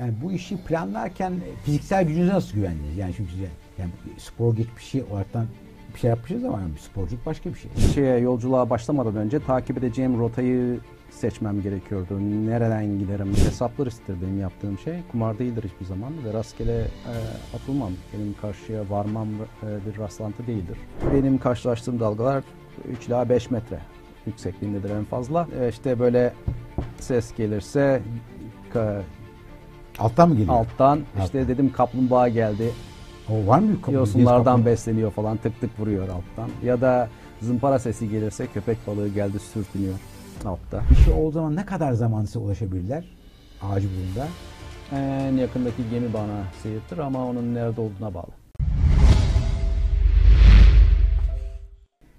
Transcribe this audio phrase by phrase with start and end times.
[0.00, 2.96] yani bu işi planlarken fiziksel gücünüze nasıl güvendiniz?
[2.96, 3.32] Yani çünkü
[3.78, 5.46] yani spor geçmişi olaraktan
[5.94, 7.70] bir şey yapmışız ama yani sporculuk başka bir şey.
[7.94, 12.20] Şeye yolculuğa başlamadan önce takip edeceğim rotayı seçmem gerekiyordu.
[12.46, 13.28] Nereden giderim?
[13.28, 14.94] Hesaplı risktir benim yaptığım şey.
[15.12, 17.14] Kumar değildir hiçbir zaman ve rastgele e,
[17.56, 17.92] atılmam.
[18.14, 19.28] Benim karşıya varmam
[19.62, 20.78] e, bir rastlantı değildir.
[21.14, 22.44] Benim karşılaştığım dalgalar
[22.88, 23.78] 3 ila 5 metre
[24.26, 25.48] yüksekliğindedir en fazla.
[25.60, 26.32] E, işte böyle
[27.00, 28.02] ses gelirse
[29.98, 30.54] Alttan mı geliyor?
[30.54, 32.70] alttan işte dedim kaplumbağa geldi.
[33.28, 33.92] O var mı kapı?
[33.92, 36.50] Yosunlardan besleniyor falan tık tık vuruyor alttan.
[36.64, 37.08] Ya da
[37.40, 39.94] zımpara sesi gelirse köpek balığı geldi sürtünüyor
[40.44, 40.82] altta.
[40.90, 43.04] Bir şey olduğu zaman ne kadar zaman size ulaşabilirler?
[43.62, 44.26] Ağacı bulunda.
[44.92, 48.30] En yakındaki gemi bana seyirtir ama onun nerede olduğuna bağlı.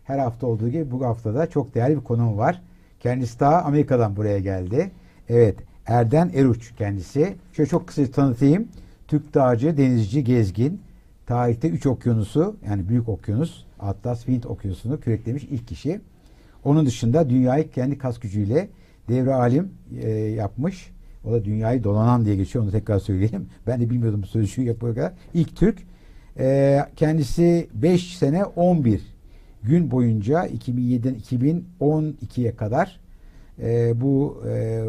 [0.03, 2.61] Her hafta olduğu gibi bu hafta da çok değerli bir konuğum var.
[2.99, 4.91] Kendisi daha Amerika'dan buraya geldi.
[5.29, 5.55] Evet,
[5.87, 7.35] Erden Eruç kendisi.
[7.53, 8.67] Şöyle çok kısa tanıtayım.
[9.07, 10.81] Türk dağcı, denizci, gezgin.
[11.25, 16.01] Tarihte 3 okyanusu, yani büyük okyanus, Atlas, Wind okyanusunu küreklemiş ilk kişi.
[16.63, 18.69] Onun dışında dünyayı kendi kas gücüyle
[19.09, 20.91] devre alim e, yapmış.
[21.25, 22.63] O da dünyayı dolanan diye geçiyor.
[22.63, 23.47] Onu tekrar söyleyelim.
[23.67, 25.13] Ben de bilmiyordum bu sözcüğü yapıyor kadar.
[25.33, 25.79] İlk Türk.
[26.39, 29.01] E, kendisi 5 sene 11
[29.63, 32.99] gün boyunca 2007'den 2012'ye kadar
[33.61, 34.83] e, bu e,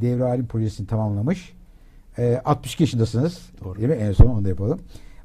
[0.00, 1.52] devre alim projesini tamamlamış.
[2.18, 3.50] E, 62 yaşındasınız.
[3.64, 3.78] Doğru.
[3.78, 3.94] Değil mi?
[3.94, 4.80] En son onu da yapalım.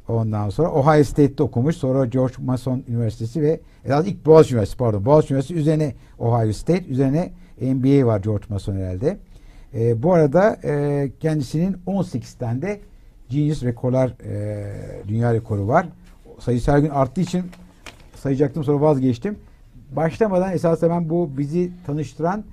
[0.08, 1.76] Ondan sonra Ohio State'te okumuş.
[1.76, 5.06] Sonra George Mason Üniversitesi ve esas ilk Boğaziçi Üniversitesi pardon.
[5.06, 7.31] Boğaziçi Üniversitesi üzerine Ohio State üzerine
[7.62, 9.18] MBA var George Mason herhalde.
[9.74, 12.80] E, bu arada e, kendisinin 18 tane de
[13.30, 14.66] Genius rekorlar e,
[15.08, 15.86] dünya rekoru var.
[16.40, 17.44] Sayısı her gün arttığı için
[18.16, 19.38] sayacaktım sonra vazgeçtim.
[19.96, 22.44] Başlamadan esasında ben bu bizi tanıştıran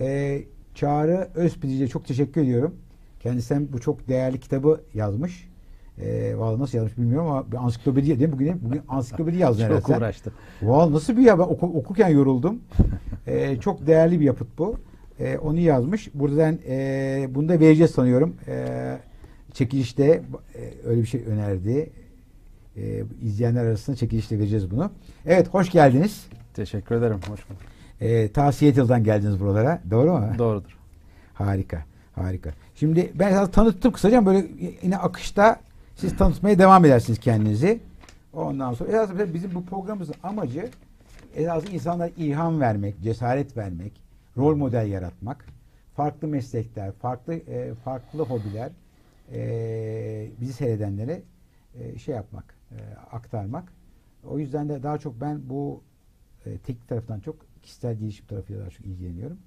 [0.00, 0.42] e,
[0.74, 2.74] Çağrı Özpidici'ye çok teşekkür ediyorum.
[3.20, 5.48] Kendisi hem bu çok değerli kitabı yazmış.
[5.98, 8.32] E, vallahi nasıl yazmış bilmiyorum ama bir ansiklopedi değil mi?
[8.32, 9.80] Bugün, bugün ansiklopedi yazdın herhalde.
[9.80, 9.98] Çok sen.
[9.98, 10.32] uğraştım.
[10.62, 12.60] Vallahi nasıl bir ya ben oku- okurken yoruldum.
[13.26, 14.76] Ee, çok değerli bir yapıt bu.
[15.20, 16.10] Ee, onu yazmış.
[16.14, 18.36] Buradan e, bunu da vereceğiz sanıyorum.
[18.48, 18.98] Ee,
[19.52, 21.90] çekilişte e, öyle bir şey önerdi.
[22.76, 24.90] Ee, izleyenler arasında çekilişte vereceğiz bunu.
[25.26, 26.26] Evet hoş geldiniz.
[26.54, 27.16] Teşekkür ederim.
[27.16, 27.77] Hoş bulduk.
[28.00, 29.80] Ee, ta Seattle'dan geldiniz buralara.
[29.90, 30.26] Doğru mu?
[30.38, 30.78] Doğrudur.
[31.34, 31.84] Harika.
[32.14, 32.50] Harika.
[32.74, 34.46] Şimdi ben sana tanıttım kısaca böyle
[34.82, 35.60] yine akışta
[35.96, 37.80] siz tanıtmaya devam edersiniz kendinizi.
[38.32, 40.70] Ondan sonra esasında bizim bu programımızın amacı
[41.36, 43.92] esasında insanlara ilham vermek, cesaret vermek,
[44.36, 45.44] rol model yaratmak,
[45.96, 48.70] farklı meslekler, farklı e, farklı hobiler
[49.32, 51.22] e, bizi seyredenlere
[51.80, 52.76] e, şey yapmak, e,
[53.12, 53.72] aktarmak.
[54.28, 55.82] O yüzden de daha çok ben bu
[56.46, 57.36] e, teknik taraftan çok
[57.68, 59.38] kişisel gelişim tarafıyla daha çok ilgileniyorum.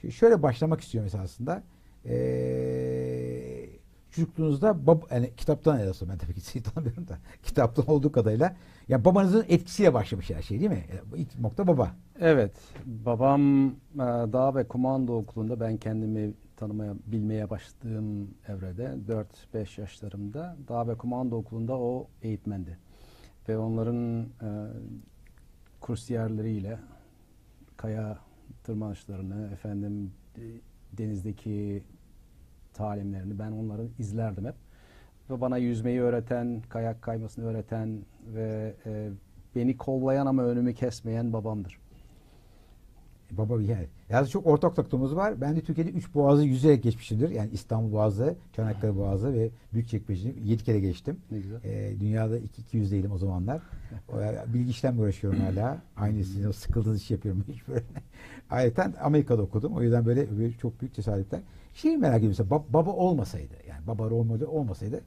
[0.00, 1.62] Şimdi şöyle başlamak istiyorum esasında.
[2.04, 3.66] Ee,
[4.10, 8.56] çocukluğunuzda bab yani kitaptan yazdım ben tabii ki sizi tanımıyorum da kitaptan olduğu kadarıyla
[8.88, 10.84] ya babanızın etkisiyle başlamış her şey değil mi?
[10.90, 11.94] Yani İlk nokta baba.
[12.20, 12.52] Evet.
[12.86, 13.72] Babam e,
[14.32, 18.96] dağ ve komando okulunda ben kendimi tanımaya, bilmeye başladığım evrede
[19.54, 22.78] 4-5 yaşlarımda dağ ve komando okulunda o eğitmendi.
[23.48, 24.48] Ve onların e,
[25.80, 26.78] kursiyerleriyle
[27.80, 28.18] kaya
[28.64, 30.42] tırmanışlarını, efendim e,
[30.98, 31.82] denizdeki
[32.74, 34.54] talimlerini ben onları izlerdim hep.
[35.30, 37.98] Ve bana yüzmeyi öğreten, kayak kaymasını öğreten
[38.34, 39.10] ve e,
[39.56, 41.78] beni kollayan ama önümü kesmeyen babamdır.
[43.30, 43.86] Baba bir yer.
[44.08, 45.40] Yalnız çok ortak noktamız var.
[45.40, 47.30] Ben de Türkiye'de 3 boğazı yüzerek geçmişimdir.
[47.30, 51.16] Yani İstanbul Boğazı, Çanakkale Boğazı ve Büyükçekmece'yi 7 kere geçtim.
[51.30, 51.60] Ne güzel.
[51.64, 53.62] Ee, dünyada 200 değilim o zamanlar.
[54.54, 55.82] Bilgi işlemle uğraşıyorum hala.
[55.96, 57.84] Aynı sizin o sıkıldığınız işi yapıyorum böyle.
[58.50, 59.72] Ayrıca Amerika'da okudum.
[59.76, 61.40] O yüzden böyle, böyle çok büyük cesaretler.
[61.74, 65.00] Şeyi merak ediyorum mesela bab- baba olmasaydı yani baba rol model olmasaydı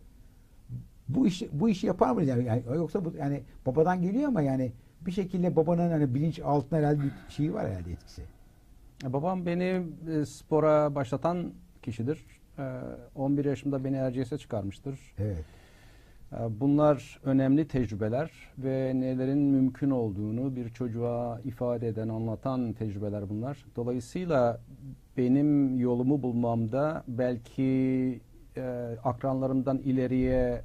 [1.09, 4.71] bu işi bu işi yapar mıydı yani, yani yoksa bu yani babadan geliyor ama yani
[5.05, 8.21] bir şekilde babanın hani bilinç altında herhalde bir şeyi var herhalde etkisi.
[9.05, 9.81] E, Babam beni
[10.11, 12.25] e, spora başlatan kişidir.
[12.59, 12.63] E,
[13.15, 14.99] 11 yaşımda beni Erciyes'e çıkarmıştır.
[15.19, 15.45] Evet.
[16.33, 23.65] E, Bunlar önemli tecrübeler ve nelerin mümkün olduğunu bir çocuğa ifade eden, anlatan tecrübeler bunlar.
[23.75, 24.59] Dolayısıyla
[25.17, 27.63] benim yolumu bulmamda belki
[28.57, 28.61] e,
[29.03, 30.61] akranlarımdan ileriye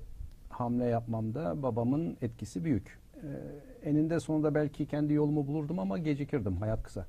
[0.48, 2.98] hamle yapmamda babamın etkisi büyük.
[3.22, 6.56] E, eninde sonunda belki kendi yolumu bulurdum ama gecikirdim.
[6.56, 7.06] Hayat kısa.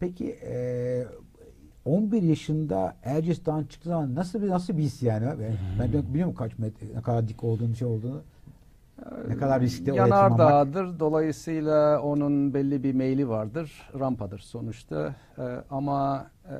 [0.00, 1.06] Peki e,
[1.84, 5.26] 11 yaşında Erciyes Dağı'na çıktığı zaman nasıl bir nasıl bir his yani?
[5.26, 8.22] Ben, ben de biliyorum kaç metre, ne kadar dik olduğunu, şey olduğunu.
[9.28, 9.96] Ne kadar riskli.
[9.96, 11.00] Yanardağ'dır.
[11.00, 13.90] Dolayısıyla onun belli bir meyli vardır.
[14.00, 15.14] Rampadır sonuçta.
[15.38, 16.54] Ee, ama e,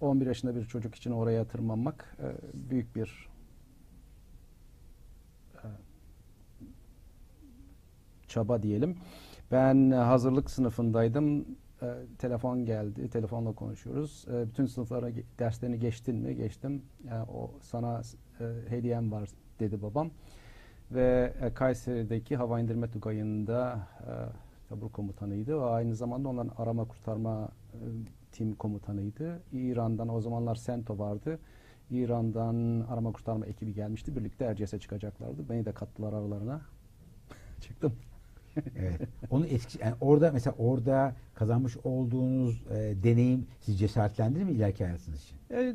[0.00, 2.26] 11 yaşında bir çocuk için oraya tırmanmak e,
[2.70, 3.28] büyük bir
[5.54, 5.66] e,
[8.36, 8.96] çaba diyelim.
[9.52, 11.46] Ben hazırlık sınıfındaydım.
[11.82, 11.86] E,
[12.18, 13.10] telefon geldi.
[13.10, 14.26] Telefonla konuşuyoruz.
[14.28, 16.36] E, bütün sınıflara derslerini geçtin mi?
[16.36, 16.82] Geçtim.
[17.10, 18.02] E, o sana
[18.40, 19.28] e, hediyem var
[19.60, 20.10] dedi babam.
[20.90, 24.12] Ve e, Kayseri'deki hava indirme tugayında e,
[24.68, 25.56] tabur komutanıydı.
[25.56, 27.78] O aynı zamanda onların arama kurtarma e,
[28.32, 29.42] tim komutanıydı.
[29.52, 31.38] İran'dan o zamanlar Sento vardı.
[31.90, 34.16] İran'dan arama kurtarma ekibi gelmişti.
[34.16, 35.48] Birlikte Erciyes'e çıkacaklardı.
[35.48, 36.60] Beni de kattılar aralarına.
[37.60, 37.92] Çıktım.
[38.78, 39.00] Evet.
[39.30, 45.22] Onun etkisi yani orada mesela orada kazanmış olduğunuz e, deneyim sizi cesaretlendirir mi ileriki hayatınız
[45.22, 45.36] için?
[45.50, 45.74] E,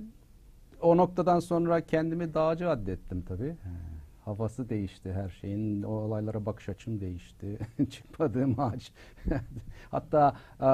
[0.81, 3.49] o noktadan sonra kendimi dağcı addettim tabii.
[3.49, 3.69] Ha.
[4.25, 5.83] Havası değişti her şeyin.
[5.83, 7.59] O olaylara bakış açım değişti.
[7.89, 8.91] Çıkmadığım ağaç.
[9.91, 10.67] Hatta e,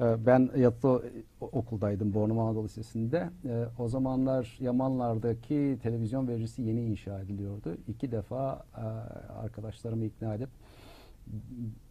[0.00, 1.02] e, ben yatılı
[1.40, 3.30] okuldaydım Bornova Anadolu Lisesi'nde.
[3.44, 7.76] E, o zamanlar Yamanlar'daki televizyon vericisi yeni inşa ediliyordu.
[7.88, 8.84] İki defa e,
[9.32, 10.48] arkadaşlarımı ikna edip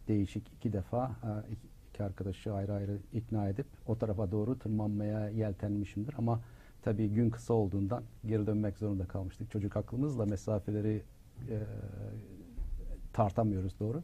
[0.07, 1.11] değişik iki defa
[1.51, 6.13] iki, arkadaşı ayrı ayrı ikna edip o tarafa doğru tırmanmaya yeltenmişimdir.
[6.17, 6.39] Ama
[6.81, 9.51] tabii gün kısa olduğundan geri dönmek zorunda kalmıştık.
[9.51, 11.01] Çocuk aklımızla mesafeleri
[11.49, 11.57] e,
[13.13, 14.03] tartamıyoruz doğru.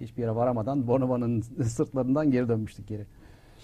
[0.00, 3.06] Hiçbir yere varamadan Bornova'nın sırtlarından geri dönmüştük geri.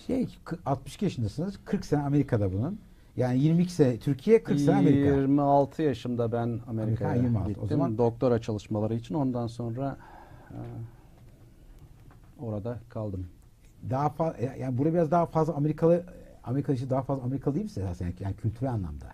[0.07, 1.59] Şey kı- 62 yaşındasınız.
[1.65, 2.79] 40 sene Amerika'da bunun.
[3.17, 4.99] Yani 22 sene Türkiye, 40 sene Amerika.
[5.17, 7.45] 26 yaşımda ben Amerika'ya Amerika, 26.
[7.45, 7.69] O gittim.
[7.69, 9.97] zaman- Doktora çalışmaları için ondan sonra
[12.41, 13.27] orada kaldım.
[13.91, 16.05] Daha fazla yani burada biraz daha fazla Amerikalı
[16.45, 19.07] Amerika işi daha fazla Amerikalı değil misiniz aslında yani, yani kültürel anlamda?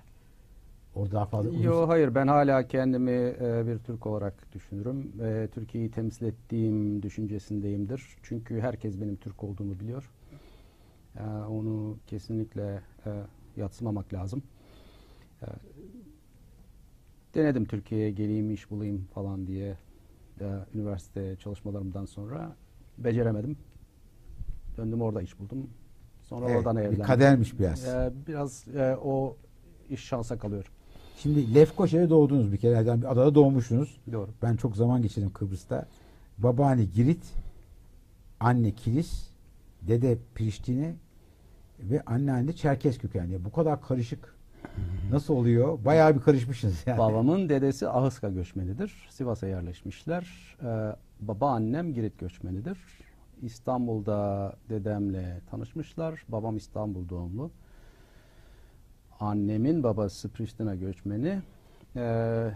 [0.94, 5.12] Orada daha fazla Yo hayır ben hala kendimi e, bir Türk olarak düşünürüm.
[5.22, 8.16] E, Türkiye'yi temsil ettiğim düşüncesindeyimdir.
[8.22, 10.10] Çünkü herkes benim Türk olduğumu biliyor.
[11.16, 13.10] E, onu kesinlikle e,
[13.56, 14.42] yatsımamak lazım.
[15.42, 15.46] E,
[17.34, 19.76] denedim Türkiye'ye geleyim iş bulayım falan diye
[20.40, 20.44] e,
[20.74, 22.56] üniversite çalışmalarımdan sonra
[22.98, 23.56] beceremedim.
[24.76, 25.70] Döndüm orada iş buldum.
[26.22, 27.02] Sonra Evet, oradan bir evlendim.
[27.04, 27.84] kadermiş biraz.
[27.84, 29.36] E, biraz e, o
[29.90, 30.70] iş şansa kalıyor.
[31.16, 32.74] Şimdi Lefkoşa'da doğdunuz bir kere.
[32.88, 34.00] Yani bir adada doğmuşsunuz.
[34.12, 34.30] Doğru.
[34.42, 35.86] Ben çok zaman geçirdim Kıbrıs'ta.
[36.38, 37.32] Babaanne Girit,
[38.40, 39.28] anne Kilis,
[39.82, 40.94] dede Priştine
[41.80, 43.44] ve anneanne Çerkes kökenli.
[43.44, 44.31] Bu kadar karışık
[45.10, 45.84] nasıl oluyor?
[45.84, 46.98] Bayağı bir karışmışsınız yani.
[46.98, 49.08] Babamın dedesi Ahıska göçmenidir.
[49.10, 50.56] Sivas'a yerleşmişler.
[50.62, 52.78] Ee, babaannem Girit göçmenidir.
[53.42, 56.24] İstanbul'da dedemle tanışmışlar.
[56.28, 57.50] Babam İstanbul doğumlu.
[59.20, 61.42] Annemin babası Priştine göçmeni.
[61.96, 62.50] Ee,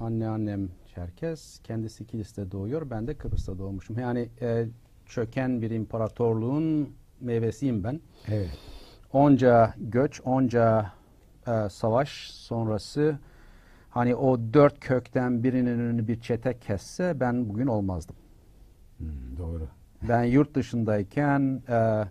[0.00, 1.60] anneannem Çerkes.
[1.64, 2.90] Kendisi Kilis'te doğuyor.
[2.90, 3.98] Ben de Kıbrıs'ta doğmuşum.
[3.98, 4.66] Yani e,
[5.06, 8.00] çöken bir imparatorluğun meyvesiyim ben.
[8.28, 8.58] Evet.
[9.12, 10.92] onca göç, onca
[11.46, 13.18] e, savaş sonrası
[13.90, 18.16] hani o dört kökten birinin önünü bir çete kesse ben bugün olmazdım.
[18.98, 19.68] Hmm, doğru.
[20.08, 22.04] Ben yurt dışındayken e,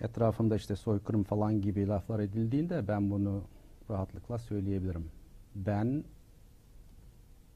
[0.00, 3.42] etrafımda işte soykırım falan gibi laflar edildiğinde ben bunu
[3.90, 5.10] rahatlıkla söyleyebilirim.
[5.54, 6.04] Ben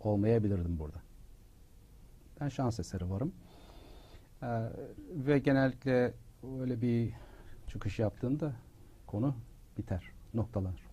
[0.00, 0.98] olmayabilirdim burada.
[2.40, 3.32] Ben şans eseri varım.
[4.42, 4.48] E,
[5.14, 6.14] ve genellikle
[6.60, 7.12] öyle bir
[7.68, 8.52] çıkış yaptığında
[9.06, 9.34] konu
[9.78, 10.92] biter, noktalanır.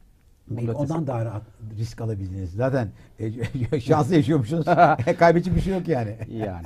[0.49, 1.43] Belki ondan daha rahat
[1.77, 2.51] risk alabildiniz.
[2.51, 2.89] Zaten
[3.19, 4.65] e, şanslı yaşıyormuşsunuz.
[5.19, 6.17] Kaybedecek bir şey yok yani.
[6.29, 6.63] yani.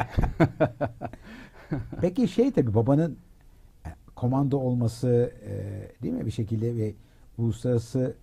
[2.02, 3.18] Peki şey tabii babanın
[3.86, 5.54] e, komando olması e,
[6.04, 6.94] değil mi bir şekilde ve
[7.38, 8.14] uluslararası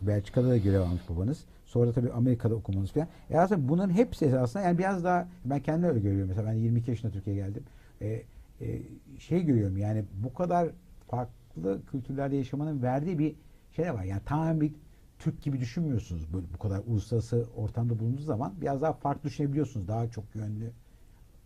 [0.00, 1.44] Belçika'da da görev almış babanız.
[1.66, 3.08] Sonra tabii Amerika'da okumanız falan.
[3.30, 6.28] E aslında bunların hepsi esasında yani biraz daha ben kendim öyle görüyorum.
[6.28, 7.64] Mesela ben 22 yaşında Türkiye'ye geldim.
[8.00, 8.22] E,
[8.60, 8.82] e,
[9.18, 10.68] şey görüyorum yani bu kadar
[11.08, 13.34] farklı kültürlerde yaşamanın verdiği bir
[13.76, 14.04] şey de var.
[14.04, 14.72] Yani tamamen bir
[15.18, 16.32] Türk gibi düşünmüyorsunuz.
[16.32, 19.88] Böyle bu kadar uluslararası ortamda bulunduğunuz zaman biraz daha farklı düşünebiliyorsunuz.
[19.88, 20.72] Daha çok yönlü.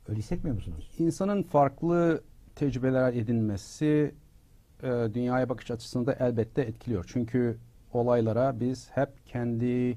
[0.08, 0.90] Öyle hissetmiyor musunuz?
[0.98, 2.22] İnsanın farklı
[2.56, 4.14] tecrübeler edinmesi
[4.82, 7.04] e, dünyaya bakış açısını da elbette etkiliyor.
[7.08, 7.58] Çünkü
[7.92, 9.90] olaylara biz hep kendi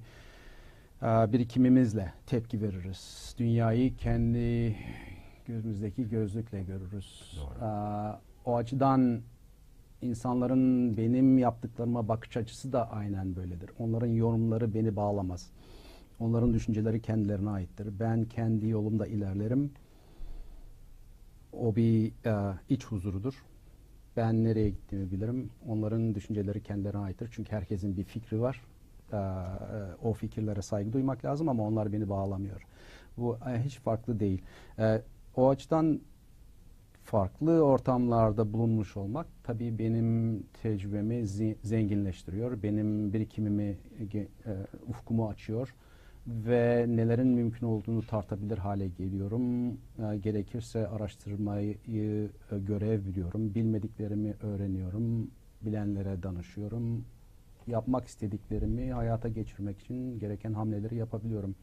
[1.01, 3.35] e, birikimimizle tepki veririz.
[3.37, 4.75] Dünyayı kendi
[5.45, 7.37] gözümüzdeki gözlükle görürüz.
[7.37, 7.65] Doğru.
[7.65, 7.71] E,
[8.45, 9.21] o açıdan
[10.01, 13.69] insanların benim yaptıklarıma bakış açısı da aynen böyledir.
[13.79, 15.51] Onların yorumları beni bağlamaz.
[16.19, 17.99] Onların düşünceleri kendilerine aittir.
[17.99, 19.71] Ben kendi yolumda ilerlerim.
[21.53, 23.45] O bir e, iç huzurudur.
[24.17, 25.49] Ben nereye gittiğimi bilirim.
[25.67, 27.29] Onların düşünceleri kendilerine aittir.
[27.31, 28.61] Çünkü herkesin bir fikri var.
[29.11, 29.19] E, e,
[30.03, 32.61] o fikirlere saygı duymak lazım ama onlar beni bağlamıyor.
[33.17, 34.41] Bu e, hiç farklı değil.
[34.79, 35.01] E,
[35.35, 36.01] o açıdan
[37.07, 41.27] farklı ortamlarda bulunmuş olmak tabii benim tecrübemi
[41.63, 42.63] zenginleştiriyor.
[42.63, 43.77] Benim birikimimi,
[44.13, 44.27] e,
[44.87, 45.75] ufkumu açıyor
[46.27, 49.67] ve nelerin mümkün olduğunu tartabilir hale geliyorum.
[49.71, 53.55] E, gerekirse araştırmayı e, görev biliyorum.
[53.55, 55.31] Bilmediklerimi öğreniyorum.
[55.61, 57.05] Bilenlere danışıyorum.
[57.67, 61.55] Yapmak istediklerimi hayata geçirmek için gereken hamleleri yapabiliyorum.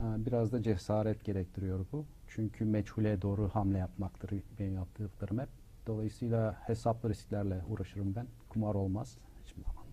[0.00, 2.04] Biraz da cesaret gerektiriyor bu.
[2.34, 5.48] Çünkü meçhule doğru hamle yapmaktır benim yaptıklarım hep.
[5.86, 8.26] Dolayısıyla hesaplı risklerle uğraşırım ben.
[8.48, 9.84] Kumar olmaz hiçbir zaman.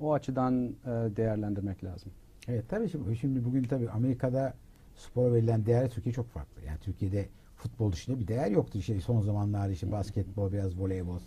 [0.00, 2.12] O açıdan e, değerlendirmek lazım.
[2.48, 4.54] Evet tabii şimdi, şimdi bugün tabii Amerika'da
[4.96, 6.62] spora verilen değer Türkiye çok farklı.
[6.66, 8.78] Yani Türkiye'de futbol dışında bir değer yoktu.
[8.78, 11.20] İşte son zamanlarda işte basketbol, biraz voleybol,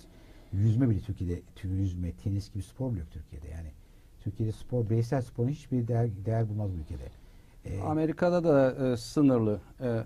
[0.53, 3.47] yüzme bile Türkiye'de, yüzme, tenis gibi spor bile yok Türkiye'de.
[3.47, 3.71] Yani
[4.19, 7.09] Türkiye'de spor, bireysel sporun hiçbir değer, değer bulmaz bu ülkede.
[7.65, 9.61] Ee, Amerika'da da e, sınırlı.
[9.81, 10.03] e,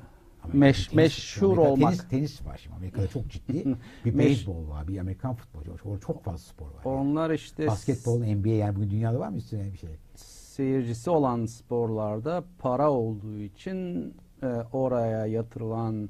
[0.53, 1.91] meş- tenis- meşhur Amerika- olmak.
[1.93, 2.75] Tenis, tenis var şimdi.
[2.75, 3.75] Amerika'da çok ciddi.
[4.05, 5.81] bir beyzbol var, bir Amerikan futbolu var.
[5.85, 6.81] Orada çok fazla spor var.
[6.85, 6.95] yani.
[6.95, 9.89] Onlar işte Basketbol, NBA yani bugün dünyada var mı üstüne bir şey?
[10.15, 14.13] seyircisi olan sporlarda para olduğu için
[14.43, 16.09] e, oraya yatırılan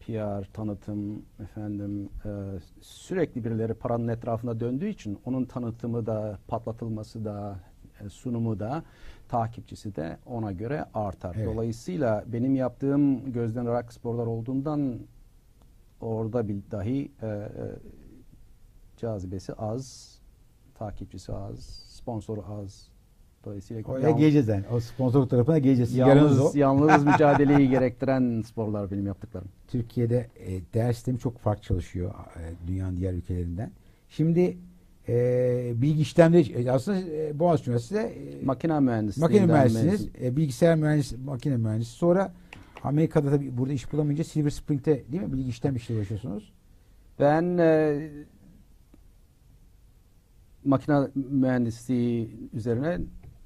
[0.00, 2.30] PR, tanıtım, efendim e,
[2.80, 7.60] sürekli birileri paranın etrafında döndüğü için onun tanıtımı da, patlatılması da,
[8.00, 8.82] e, sunumu da,
[9.28, 11.34] takipçisi de ona göre artar.
[11.38, 11.46] Evet.
[11.54, 14.98] Dolayısıyla benim yaptığım gözden ırak sporlar olduğundan
[16.00, 17.48] orada bir dahi e, e,
[18.96, 20.18] cazibesi az,
[20.74, 21.58] takipçisi az,
[21.88, 22.88] sponsoru az.
[23.44, 24.64] Dolayısıyla Oraya yalnız- geleceğiz yani.
[24.72, 25.94] O sponsorluk tarafına geleceğiz.
[25.94, 25.98] O.
[25.98, 29.48] yalnız, yalnız mücadeleyi gerektiren sporlar benim yaptıklarım.
[29.68, 33.70] Türkiye'de e, değer sistemi çok farklı çalışıyor e, dünyanın diğer ülkelerinden.
[34.08, 34.58] Şimdi
[35.08, 38.08] e, bilgi işlemleri e, aslında e, Boğaziçi Üniversitesi'de
[38.40, 39.22] e, Makine mühendisliği.
[39.22, 41.90] makine mühendisiniz, e, bilgisayar mühendisi, makine mühendisi.
[41.90, 42.32] Sonra
[42.82, 46.52] Amerika'da tabii burada iş bulamayınca Silver Spring'te değil mi bilgi işlem işleri uğraşıyorsunuz?
[47.20, 47.98] Ben e,
[50.64, 52.98] makine mühendisliği üzerine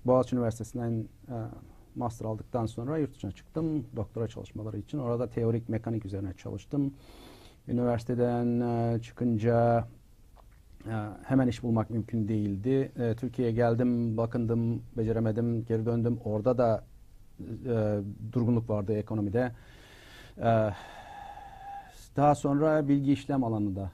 [0.04, 1.34] Boğaziçi Üniversitesi'nden e,
[1.94, 4.98] master aldıktan sonra yurt dışına çıktım doktora çalışmaları için.
[4.98, 6.94] Orada teorik mekanik üzerine çalıştım.
[7.68, 9.88] Üniversiteden e, çıkınca
[11.24, 12.92] hemen iş bulmak mümkün değildi.
[12.98, 16.18] E, Türkiye'ye geldim, bakındım, beceremedim, geri döndüm.
[16.24, 16.84] Orada da
[17.66, 18.00] e,
[18.32, 19.52] durgunluk vardı ekonomide.
[20.38, 20.70] E,
[22.16, 23.90] daha sonra bilgi işlem alanında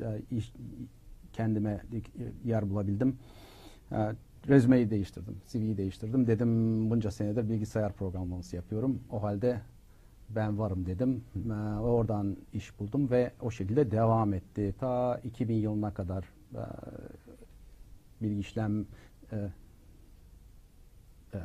[0.00, 0.52] e, iş,
[1.32, 1.80] kendime
[2.44, 3.18] yer bulabildim.
[3.92, 3.96] E,
[4.90, 6.26] değiştirdim, CV'yi değiştirdim.
[6.26, 9.00] Dedim bunca senedir bilgisayar programlaması yapıyorum.
[9.10, 9.60] O halde
[10.34, 11.24] ben varım dedim.
[11.50, 14.74] E, oradan iş buldum ve o şekilde devam etti.
[14.80, 16.24] Ta 2000 yılına kadar
[16.54, 16.62] e,
[18.22, 18.86] bilgi işlem
[19.32, 19.36] e,
[21.34, 21.38] e,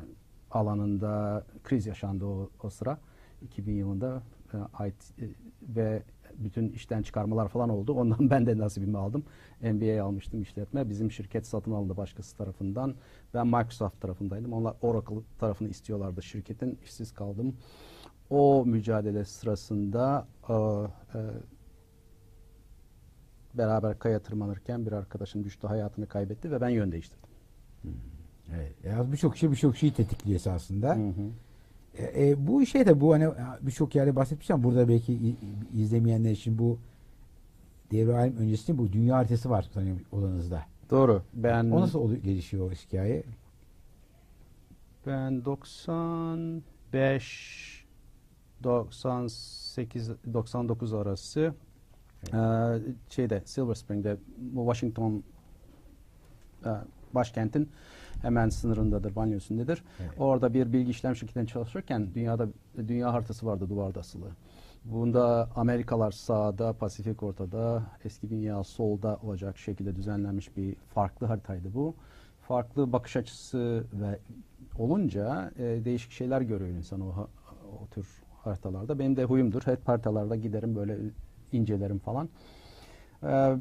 [0.51, 2.97] alanında kriz yaşandı o, o sıra.
[3.41, 5.13] 2000 yılında e, IT,
[5.61, 6.03] ve
[6.37, 7.93] bütün işten çıkarmalar falan oldu.
[7.93, 9.23] Ondan ben de nasibimi aldım.
[9.61, 10.89] MBA almıştım işletme.
[10.89, 12.95] Bizim şirket satın alındı başkası tarafından.
[13.33, 14.53] Ben Microsoft tarafındaydım.
[14.53, 16.79] Onlar Oracle tarafını istiyorlardı şirketin.
[16.83, 17.55] İşsiz kaldım.
[18.29, 21.19] O mücadele sırasında e, e,
[23.53, 27.29] beraber kaya tırmanırken bir arkadaşım düştü hayatını kaybetti ve ben yön değiştirdim.
[28.55, 28.73] Evet.
[28.83, 30.95] Ya birçok şey birçok şeyi tetikliyor esasında.
[30.95, 31.29] Hı hı.
[31.97, 33.27] E, e, bu şey de bu hani
[33.61, 35.35] birçok yerde bahsetmiştim burada belki
[35.73, 36.77] izlemeyenler için bu
[37.91, 40.65] devre alim öncesinde bu dünya haritası var sanıyorum odanızda.
[40.89, 41.21] Doğru.
[41.33, 43.23] Ben O nasıl gelişiyor o hikaye?
[45.07, 47.78] Ben 95
[48.63, 51.53] 98 99 arası
[52.33, 54.17] eee, şeyde Silver Spring'de
[54.55, 55.23] Washington
[56.65, 56.71] eee,
[57.13, 57.69] başkentin
[58.21, 59.83] hemen sınırındadır, banyosundadır.
[59.99, 60.11] Evet.
[60.17, 62.47] Orada bir bilgi işlem şirketinde çalışırken dünyada
[62.87, 64.27] dünya haritası vardı duvarda asılı.
[64.85, 71.95] Bunda Amerikalar sağda, Pasifik ortada, eski dünya solda olacak şekilde düzenlenmiş bir farklı haritaydı bu.
[72.41, 74.19] Farklı bakış açısı ve
[74.77, 77.27] olunca e, değişik şeyler görüyor insan o,
[77.83, 78.07] o tür
[78.49, 78.99] haritalarda.
[78.99, 79.61] Benim de huyumdur.
[79.65, 80.97] Hep haritalarda giderim böyle
[81.51, 82.29] incelerim falan.
[83.23, 83.55] Ee,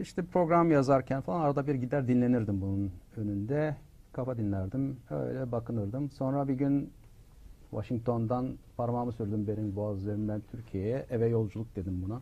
[0.00, 3.76] işte program yazarken falan arada bir gider dinlenirdim bunun önünde.
[4.12, 4.96] Kafa dinlerdim.
[5.10, 6.10] Öyle bakınırdım.
[6.10, 6.90] Sonra bir gün
[7.70, 11.06] Washington'dan parmağımı sürdüm benim boğaz üzerinden Türkiye'ye.
[11.10, 12.20] Eve yolculuk dedim buna.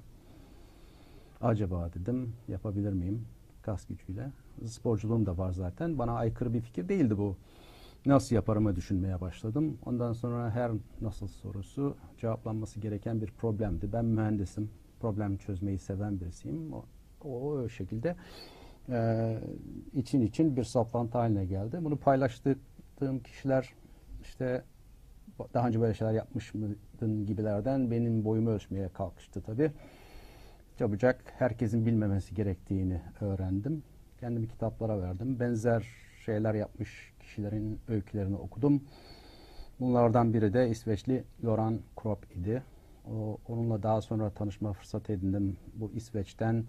[1.40, 3.24] Acaba dedim yapabilir miyim
[3.62, 4.30] kas gücüyle?
[4.66, 5.98] Sporculuğum da var zaten.
[5.98, 7.36] Bana aykırı bir fikir değildi bu.
[8.06, 9.78] Nasıl yaparımı düşünmeye başladım.
[9.86, 13.92] Ondan sonra her nasıl sorusu cevaplanması gereken bir problemdi.
[13.92, 14.70] Ben mühendisim.
[15.00, 16.72] Problem çözmeyi seven birisiyim.
[16.72, 16.84] O,
[17.24, 18.16] o şekilde
[18.88, 19.38] e,
[19.94, 21.78] için için bir saplantı haline geldi.
[21.82, 23.74] Bunu paylaştığım kişiler
[24.22, 24.64] işte
[25.54, 29.72] daha önce böyle şeyler yapmış mıydın gibilerden benim boyumu ölçmeye kalkıştı tabii.
[30.78, 33.82] Çabucak herkesin bilmemesi gerektiğini öğrendim.
[34.20, 35.40] Kendimi kitaplara verdim.
[35.40, 35.86] Benzer
[36.24, 38.82] şeyler yapmış kişilerin öykülerini okudum.
[39.80, 42.62] Bunlardan biri de İsveçli Göran Kropp idi.
[43.10, 45.56] O, onunla daha sonra tanışma fırsatı edindim.
[45.74, 46.64] Bu İsveç'ten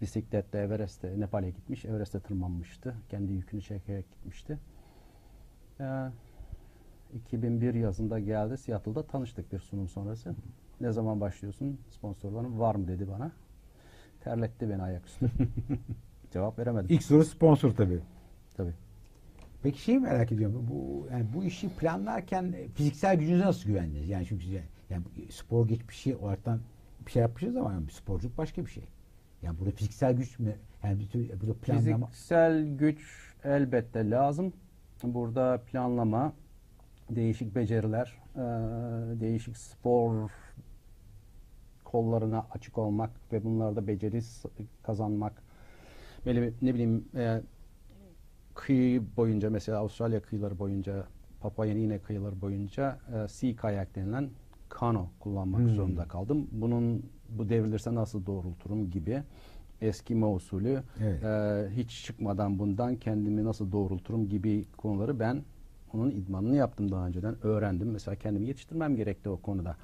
[0.00, 1.84] bisikletle Everest'e, Nepal'e gitmiş.
[1.84, 2.94] Everest'e tırmanmıştı.
[3.08, 4.58] Kendi yükünü çekerek gitmişti.
[5.80, 6.08] Ee,
[7.14, 8.58] 2001 yazında geldi.
[8.58, 10.34] Seattle'da tanıştık bir sunum sonrası.
[10.80, 11.80] Ne zaman başlıyorsun?
[11.90, 13.32] Sponsorların var mı dedi bana.
[14.20, 15.30] Terletti beni ayaküstü.
[16.32, 16.86] Cevap veremedim.
[16.90, 18.00] İlk soru sponsor tabii.
[18.56, 18.74] Tabii.
[19.62, 20.66] Peki şeyi merak ediyorum.
[20.70, 24.08] Bu yani bu işi planlarken fiziksel gücünüze nasıl güvendiniz?
[24.08, 24.46] Yani çünkü
[24.90, 26.60] yani spor geçmişi olaraktan
[27.06, 28.84] bir şey yapmışız ama yani sporculuk başka bir şey.
[29.42, 30.54] Yani burada fiziksel güç mü?
[30.82, 32.06] Yani bir tür burada planlama.
[32.06, 34.52] Fiziksel güç elbette lazım.
[35.04, 36.32] Burada planlama,
[37.10, 38.40] değişik beceriler, e,
[39.20, 40.30] değişik spor
[41.84, 44.20] kollarına açık olmak ve bunlarda beceri
[44.82, 45.42] kazanmak.
[46.26, 47.40] Böyle ne bileyim e,
[48.54, 51.04] kıyı boyunca mesela Avustralya kıyıları boyunca
[51.40, 54.30] Papua Yeni Gine kıyıları boyunca e, sea kayak denilen
[54.68, 55.68] kano kullanmak Hmm.
[55.68, 56.48] zorunda kaldım.
[56.52, 59.22] Bunun bu devrilirse nasıl doğrulturum gibi
[59.80, 61.22] Eskimo usulü Evet.
[61.24, 65.42] e, hiç çıkmadan bundan kendimi nasıl doğrulturum gibi konuları ben
[65.94, 67.90] onun idmanını yaptım daha önceden öğrendim.
[67.90, 69.76] Mesela kendimi yetiştirmem gerekti o konuda.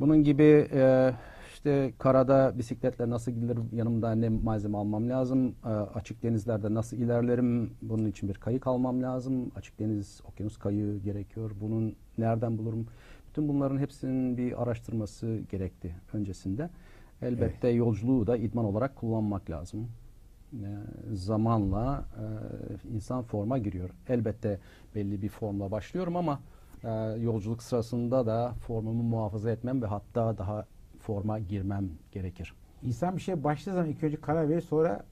[0.00, 1.12] Bunun gibi e,
[1.52, 7.70] işte karada bisikletle nasıl gidilir, yanımda ne malzeme almam lazım, e, açık denizlerde nasıl ilerlerim,
[7.82, 12.86] bunun için bir kayık almam lazım, açık deniz, okyanus kayığı gerekiyor, bunun nereden bulurum,
[13.28, 16.70] bütün bunların hepsinin bir araştırması gerekti öncesinde.
[17.22, 19.88] Elbette yolculuğu da idman olarak kullanmak lazım.
[20.52, 20.68] E,
[21.12, 22.24] zamanla e,
[22.94, 23.90] insan forma giriyor.
[24.08, 24.58] Elbette
[24.94, 26.40] belli bir formla başlıyorum ama
[26.84, 26.90] e,
[27.20, 30.66] yolculuk sırasında da formumu muhafaza etmem ve hatta daha
[31.02, 32.54] forma girmem gerekir.
[32.82, 35.04] İnsan bir şeye başladığı zaman ilk önce karar verir sonra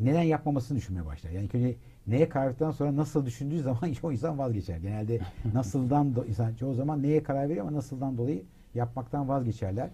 [0.00, 1.30] neden yapmamasını düşünmeye başlar.
[1.30, 4.78] Yani ilk önce neye karar verdikten sonra nasıl düşündüğü zaman o insan vazgeçer.
[4.78, 5.20] Genelde
[5.54, 8.42] nasıldan do- insan çoğu zaman neye karar veriyor ama nasıldan dolayı
[8.74, 9.90] yapmaktan vazgeçerler.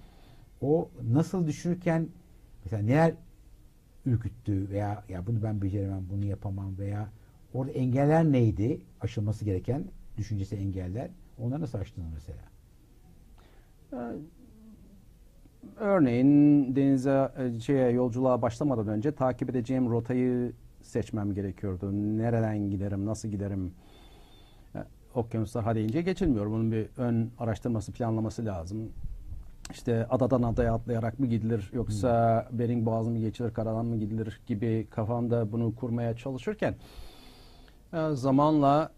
[0.60, 2.08] O nasıl düşünürken
[2.64, 3.14] mesela neler
[4.06, 7.08] ürküttü veya ya bunu ben beceremem, bunu yapamam veya
[7.54, 8.80] orada engeller neydi?
[9.00, 9.84] Aşılması gereken
[10.16, 11.10] düşüncesi engeller.
[11.38, 12.38] Onları nasıl aştınız mesela?
[15.76, 21.90] Örneğin denize e, şeye yolculuğa başlamadan önce takip edeceğim rotayı seçmem gerekiyordu.
[21.92, 23.72] Nereden giderim, nasıl giderim?
[24.74, 24.78] E,
[25.14, 26.46] Okyanuslar ha deyince geçilmiyor.
[26.46, 28.92] Bunun bir ön araştırması, planlaması lazım.
[29.70, 34.86] İşte adadan adaya atlayarak mı gidilir yoksa Bering Boğazı mı geçilir, karadan mı gidilir gibi
[34.90, 36.74] kafamda bunu kurmaya çalışırken
[37.92, 38.92] e, zamanla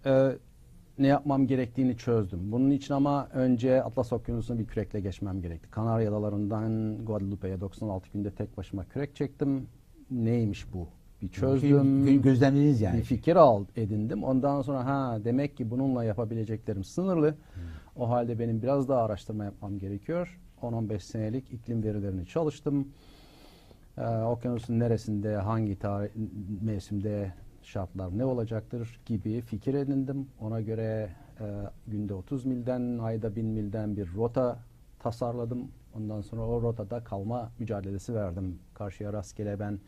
[0.98, 2.52] ne yapmam gerektiğini çözdüm.
[2.52, 5.70] Bunun için ama önce Atlas Okyanusu'nu bir kürekle geçmem gerekti.
[5.70, 9.66] Kanarya Adaları'ndan Guadalupe'ye 96 günde tek başıma kürek çektim.
[10.11, 10.88] Neymiş bu?
[11.22, 12.07] Bir çözdüm.
[12.07, 12.98] Gö- Gözlemlediniz yani.
[12.98, 14.24] Bir fikir al edindim.
[14.24, 17.35] Ondan sonra ha demek ki bununla yapabileceklerim sınırlı.
[17.96, 20.40] O halde benim biraz daha araştırma yapmam gerekiyor.
[20.62, 22.88] 10-15 senelik iklim verilerini çalıştım.
[23.98, 26.09] Ee, okyanusun neresinde, hangi tarih,
[26.62, 27.33] mevsimde
[27.64, 30.29] şartlar ne olacaktır gibi fikir edindim.
[30.40, 31.44] Ona göre e,
[31.87, 34.59] günde 30 milden, ayda 1000 milden bir rota
[34.98, 35.68] tasarladım.
[35.94, 38.59] Ondan sonra o rotada kalma mücadelesi verdim.
[38.74, 39.79] Karşıya rastgele ben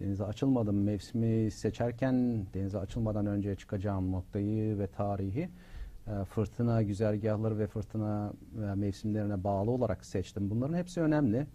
[0.00, 0.82] denize açılmadım.
[0.82, 5.48] Mevsimi seçerken denize açılmadan önce çıkacağım noktayı ve tarihi
[6.06, 10.50] e, fırtına güzergahları ve fırtına e, mevsimlerine bağlı olarak seçtim.
[10.50, 11.46] Bunların hepsi önemli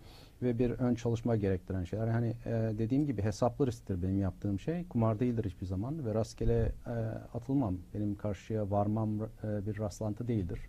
[0.43, 2.07] ve bir ön çalışma gerektiren şeyler.
[2.07, 4.87] Hani e, dediğim gibi hesaplı risktir benim yaptığım şey.
[4.87, 6.91] Kumar değildir hiçbir zaman ve rastgele e,
[7.37, 7.77] atılmam.
[7.93, 9.27] Benim karşıya varmam e,
[9.67, 10.59] bir rastlantı değildir.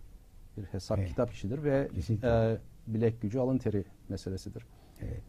[0.57, 1.09] Bir hesap Evet.
[1.09, 2.27] kitap işidir ve Kesinlikle.
[2.27, 2.57] e,
[2.87, 4.65] bilek gücü alın teri meselesidir.
[5.01, 5.21] Evet.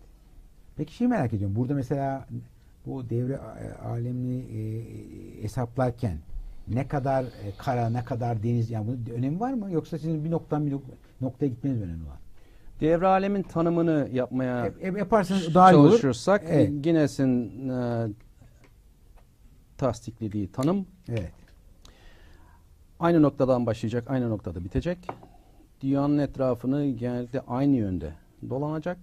[0.76, 1.56] Peki şeyi merak ediyorum.
[1.56, 2.26] Burada mesela
[2.86, 6.18] bu devre a- alemini e, hesaplarken
[6.68, 7.28] ne kadar e,
[7.58, 9.70] kara, ne kadar deniz yani bunun önemi var mı?
[9.72, 12.18] Yoksa sizin bir noktadan bir nok- noktaya gitmeniz önemli var?
[12.80, 15.88] Devre alemin tanımını yapmaya E, e, yaparsanız daha iyi olur.
[15.90, 16.84] çalışırsak Evet.
[16.84, 18.06] Guinness'in e,
[19.78, 21.32] tasdiklediği tanım Evet.
[23.00, 24.98] aynı noktadan başlayacak, aynı noktada bitecek.
[25.80, 28.12] Dünyanın etrafını genellikle aynı yönde
[28.50, 28.98] dolanacak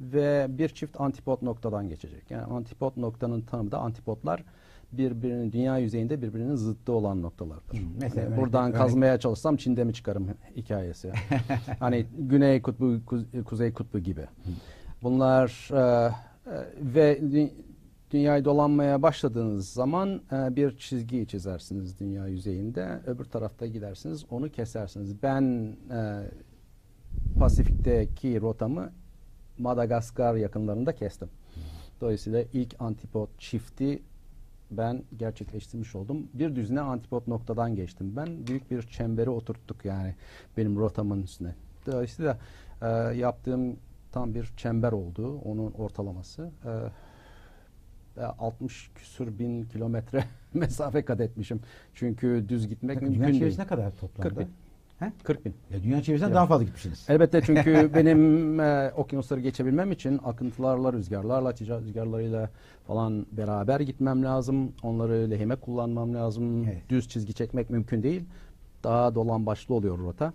[0.00, 2.30] ve bir çift antipod noktadan geçecek.
[2.30, 4.44] Yani antipod noktanın tanımı da antipodlar
[4.98, 7.78] birbirinin dünya yüzeyinde birbirinin zıttı olan noktalardır.
[7.78, 11.12] Hı, mesela örnek- buradan örnek- kazmaya çalışsam Çin'de mi çıkarım hikayesi.
[11.80, 14.24] hani Güney Kutbu, Kuz- Kuzey Kutbu gibi.
[15.02, 16.12] Bunlar e, e,
[16.94, 17.50] ve dü-
[18.10, 23.00] dünyayı dolanmaya başladığınız zaman e, bir çizgi çizersiniz dünya yüzeyinde.
[23.06, 25.22] Öbür tarafta gidersiniz, onu kesersiniz.
[25.22, 26.22] Ben e,
[27.38, 28.92] Pasifik'teki rotamı
[29.58, 31.28] Madagaskar yakınlarında kestim.
[32.00, 34.02] Dolayısıyla ilk antipod çifti
[34.76, 36.28] ben gerçekleştirmiş oldum.
[36.34, 38.16] Bir düzine antipod noktadan geçtim.
[38.16, 40.14] Ben büyük bir çemberi oturttuk yani
[40.56, 41.54] benim rotamın üstüne.
[41.86, 42.38] Dolayısıyla
[42.82, 43.76] e, yaptığım
[44.12, 45.38] tam bir çember oldu.
[45.38, 46.50] Onun ortalaması.
[46.64, 46.70] E,
[48.22, 51.60] 60 küsür bin kilometre mesafe kat etmişim.
[51.94, 53.38] Çünkü düz gitmek Dünya mümkün değil.
[53.38, 54.28] çevresine kadar toplamda?
[54.28, 54.48] 40 bin.
[55.04, 55.12] He?
[55.22, 55.54] 40 bin.
[55.72, 56.36] Ya dünya çevresinden Evet.
[56.36, 57.06] daha fazla gitmişsiniz.
[57.08, 62.50] Elbette çünkü benim e, okyanusları geçebilmem için akıntılarla, rüzgarlarla, tica- rüzgarlarıyla
[62.86, 64.72] falan beraber gitmem lazım.
[64.82, 66.64] Onları lehime kullanmam lazım.
[66.64, 66.82] Evet.
[66.88, 68.22] Düz çizgi çekmek mümkün değil.
[68.84, 70.32] Daha dolan başlı oluyor rota.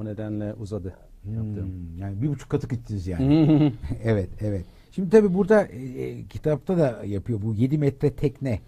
[0.00, 0.94] O nedenle uzadı.
[1.24, 1.66] yaptığım.
[1.66, 3.72] Hmm, yani bir buçuk katı gittiniz yani.
[4.04, 4.64] evet, evet.
[4.92, 8.60] Şimdi tabii burada e, e, kitapta da yapıyor bu 7 metre tekne.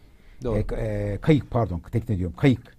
[0.44, 0.58] Doğru.
[0.58, 2.73] E, e, kayık pardon tekne diyorum kayık.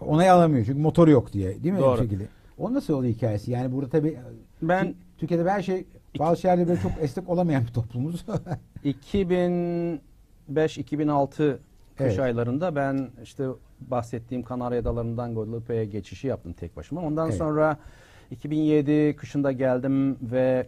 [0.00, 1.80] Onay alamıyor çünkü motoru yok diye değil mi?
[1.80, 1.98] Doğru.
[2.02, 2.24] Şekilde.
[2.58, 3.50] O nasıl oluyor hikayesi?
[3.50, 4.18] Yani burada tabii
[4.62, 5.84] Ben Tü- Türkiye'de her şey
[6.18, 8.24] bazı şeylerde böyle çok esnek olamayan bir toplumuz.
[10.48, 11.56] 2005-2006
[11.96, 12.18] kış Evet.
[12.18, 13.44] aylarında ben işte
[13.80, 17.00] bahsettiğim Kanarya Adaları'ndan Guadalupe'ye geçişi yaptım tek başıma.
[17.02, 17.38] Ondan Evet.
[17.38, 17.76] sonra
[18.30, 20.66] 2007 kışında geldim ve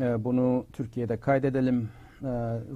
[0.00, 1.88] e, bunu Türkiye'de kaydedelim.
[2.22, 2.26] E,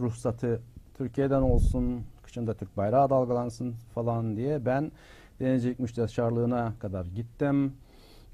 [0.00, 0.60] ruhsatı
[0.98, 4.92] Türkiye'den olsun, kışında Türk bayrağı dalgalansın falan diye ben
[5.40, 7.72] denizcilik müsteşarlığına kadar gittim.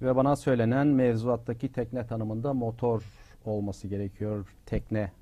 [0.02, 3.02] Ve bana söylenen mevzuattaki tekne tanımında motor
[3.44, 4.54] olması gerekiyor.
[4.66, 5.12] Tekne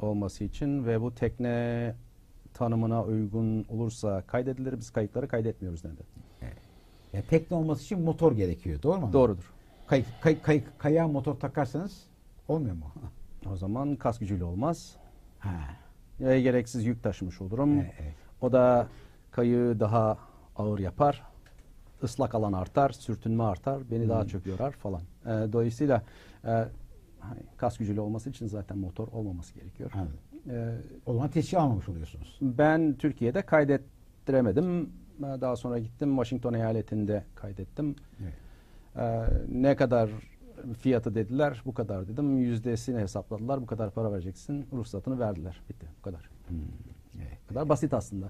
[0.00, 1.94] olması için ve bu tekne
[2.54, 4.78] tanımına uygun olursa kaydedilir.
[4.78, 6.02] Biz kayıkları kaydetmiyoruz dedi.
[7.12, 8.82] ya tekne olması için motor gerekiyor.
[8.82, 9.12] Doğru mu?
[9.12, 9.52] Doğrudur.
[9.86, 12.02] Kayık, kayık, kayık, kayağa motor takarsanız
[12.48, 12.86] olmuyor mu?
[13.52, 14.96] O zaman kas gücüyle olmaz.
[15.38, 15.50] ha.
[16.20, 17.78] Ya gereksiz yük taşımış olurum.
[17.78, 18.14] Evet, evet.
[18.40, 18.88] O da
[19.30, 20.18] kayığı daha
[20.56, 21.22] ağır yapar.
[22.02, 25.00] Islak alan artar, sürtünme artar, beni daha çok yorar falan.
[25.26, 26.02] Ee, dolayısıyla
[26.44, 26.48] e,
[27.20, 29.90] hani kas gücüyle olması için zaten motor olmaması gerekiyor.
[29.94, 30.18] Anladım.
[30.50, 32.38] Ee, O zaman tescil almamış oluyorsunuz.
[32.42, 34.82] Ben Türkiye'de kaydettiremedim.
[35.18, 37.96] Ee, Daha sonra gittim Washington eyaletinde kaydettim.
[38.22, 38.34] Evet.
[38.96, 40.10] Ee, ne kadar
[40.78, 42.38] fiyatı dediler, bu kadar dedim.
[42.38, 44.66] Yüzdesini hesapladılar, bu kadar para vereceksin.
[44.72, 45.60] Ruhsatını verdiler.
[45.68, 46.28] Bitti, bu kadar.
[47.18, 47.38] Evet.
[47.44, 48.26] Bu kadar basit aslında.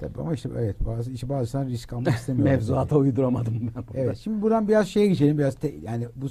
[0.00, 2.44] Tabii ama işte evet bazı işi bazı insan risk almak istemiyor.
[2.48, 3.98] Mevzuata uyduramadım ben burada.
[4.00, 6.26] Evet şimdi buradan biraz şeye geçelim biraz te- yani bu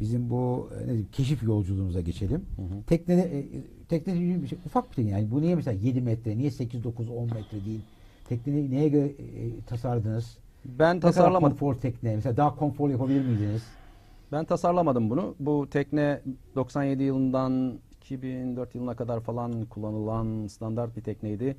[0.00, 2.44] bizim bu e, ne diyeyim, keşif yolculuğumuza geçelim.
[2.56, 2.82] Hı hı.
[2.86, 3.44] Tekne e,
[3.88, 7.10] tekne bir şey ufak bir tekne yani bu niye mesela 7 metre niye 8 9
[7.10, 7.80] 10 metre değil?
[8.28, 10.38] Tekneyi neye göre e, tasarladınız?
[10.64, 11.50] Ben Ne tasarlamadım.
[11.50, 13.62] konfor tekne mesela daha konforlu yapabilir miydiniz?
[14.32, 15.34] Ben tasarlamadım bunu.
[15.40, 16.20] Bu tekne
[16.56, 21.56] 97 yılından 2004 yılına kadar falan kullanılan standart bir tekneydi.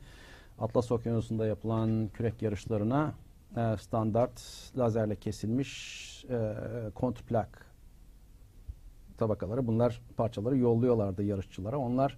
[0.59, 3.13] Atlas Okyanusu'nda yapılan kürek yarışlarına
[3.57, 4.41] e, standart
[4.77, 6.55] lazerle kesilmiş e,
[6.95, 7.65] kontrplak
[9.17, 9.67] tabakaları.
[9.67, 11.77] Bunlar parçaları yolluyorlardı yarışçılara.
[11.77, 12.17] Onlar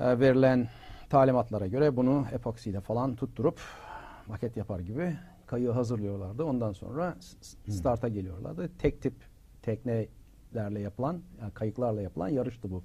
[0.00, 0.68] e, verilen
[1.10, 3.60] talimatlara göre bunu epoksiyle falan tutturup
[4.28, 6.44] maket yapar gibi kayığı hazırlıyorlardı.
[6.44, 7.36] Ondan sonra s-
[7.72, 8.70] starta geliyorlardı.
[8.78, 9.14] Tek tip
[9.62, 12.82] teknelerle yapılan, yani kayıklarla yapılan yarıştı bu.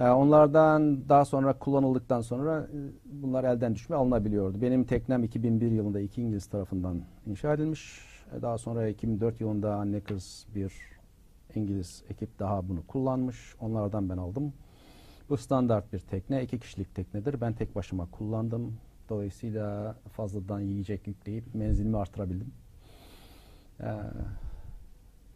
[0.00, 4.62] E, onlardan daha sonra kullanıldıktan sonra e, bunlar elden düşme alınabiliyordu.
[4.62, 8.00] Benim teknem 2001 yılında iki İngiliz tarafından inşa edilmiş.
[8.38, 10.72] E, daha sonra 2004 yılında kız bir
[11.54, 13.54] İngiliz ekip daha bunu kullanmış.
[13.60, 14.52] Onlardan ben aldım.
[15.28, 16.42] Bu standart bir tekne.
[16.42, 17.40] iki kişilik teknedir.
[17.40, 18.76] Ben tek başıma kullandım.
[19.08, 22.52] Dolayısıyla fazladan yiyecek yükleyip menzilimi artırabildim.
[23.80, 23.84] Ee,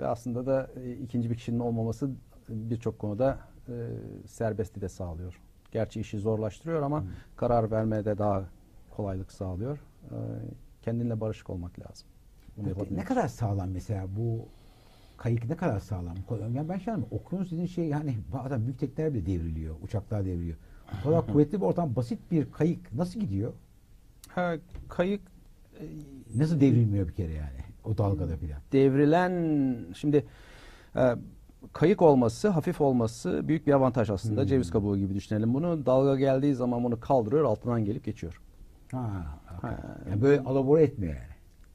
[0.01, 2.11] ve aslında da e, ikinci bir kişinin olmaması
[2.49, 3.73] birçok konuda e,
[4.27, 5.41] serbestliği de sağlıyor.
[5.73, 7.07] Gerçi işi zorlaştırıyor ama Hı.
[7.37, 8.45] karar vermede daha
[8.91, 9.79] kolaylık sağlıyor.
[10.05, 10.15] Ee,
[10.83, 12.07] kendinle barışık olmak lazım.
[12.57, 14.49] Bunu Ne kadar sağlam mesela bu
[15.17, 16.15] kayık ne kadar sağlam?
[16.55, 17.19] Yani ben şey anlamadım.
[17.19, 19.75] Okyanus dediğin şey yani bazen büyük tekneler bile devriliyor.
[19.83, 20.57] Uçaklar devriliyor.
[21.01, 23.53] O kadar kuvvetli bir ortam basit bir kayık nasıl gidiyor?
[24.29, 24.55] Ha,
[24.89, 25.21] kayık
[25.81, 25.85] e,
[26.35, 27.59] Nasıl devrilmiyor bir kere yani?
[27.85, 28.61] O dalgada filan.
[28.73, 30.25] devrilen şimdi
[30.97, 31.15] e,
[31.73, 34.41] kayık olması, hafif olması büyük bir avantaj aslında.
[34.41, 34.49] Hmm.
[34.49, 35.87] Ceviz kabuğu gibi düşünelim bunu.
[35.87, 38.41] Dalga geldiği zaman bunu kaldırıyor, altından gelip geçiyor.
[38.93, 39.11] Ha,
[39.63, 39.79] Ha.
[40.11, 41.35] Yani böyle alabora etmiyor yani.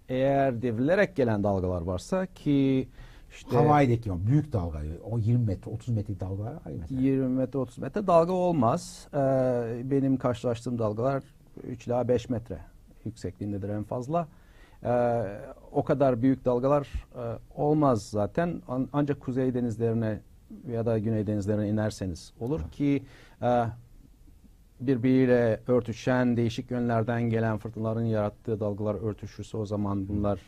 [0.10, 2.89] Eğer devrilerek gelen dalgalar varsa ki
[3.32, 4.80] işte Hawaii'deki o büyük dalga,
[5.12, 7.02] o 20 metre, 30 metrelik dalgalar var mesela.
[7.02, 9.08] 20 metre 30 metre dalga olmaz.
[9.13, 9.17] Ee,
[9.84, 11.23] benim karşılaştığım dalgalar
[11.63, 12.60] 3 ila 5 metre
[13.06, 14.28] yüksekliğindedir en fazla.
[14.84, 15.22] Ee,
[15.72, 18.62] o kadar büyük dalgalar e, olmaz zaten.
[18.68, 20.20] An- ancak kuzey denizlerine
[20.72, 23.04] ya da güney denizlerine inerseniz olur ki
[23.42, 23.63] e,
[24.80, 30.39] birbiriyle örtüşen, değişik yönlerden gelen fırtınaların yarattığı dalgalar örtüşürse o zaman bunlar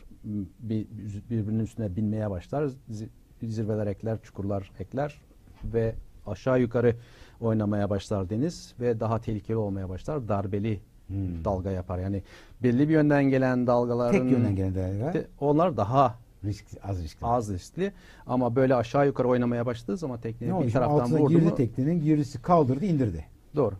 [0.58, 0.86] bir,
[1.30, 2.70] birbirinin üstüne binmeye başlar.
[2.90, 3.08] Zi-
[3.42, 5.20] Zirveler ekler, çukurlar ekler
[5.64, 5.94] ve
[6.26, 6.96] aşağı yukarı
[7.40, 10.28] oynamaya başlar deniz ve daha tehlikeli olmaya başlar.
[10.28, 10.80] Darbeli
[11.12, 11.44] Hmm.
[11.44, 11.98] dalga yapar.
[11.98, 12.22] Yani
[12.62, 17.26] belli bir yönden gelen dalgaların Tek yönden gelen dalga de- onlar daha risk, az riskli.
[17.26, 17.92] az riskli
[18.26, 20.18] ama böyle aşağı yukarı oynamaya başladığı zaman
[20.54, 20.66] oldu?
[20.66, 23.24] bir taraftan vurdu girdi mu teknenin girisi kaldırdı indirdi.
[23.56, 23.74] doğru.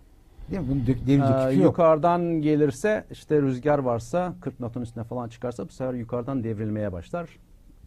[0.51, 0.69] Değil mi?
[0.71, 1.65] Bunu dök- devirecek Ee, şey yok.
[1.65, 7.29] yukarıdan gelirse işte rüzgar varsa 40 knotun üstüne falan çıkarsa bu sefer yukarıdan devrilmeye başlar.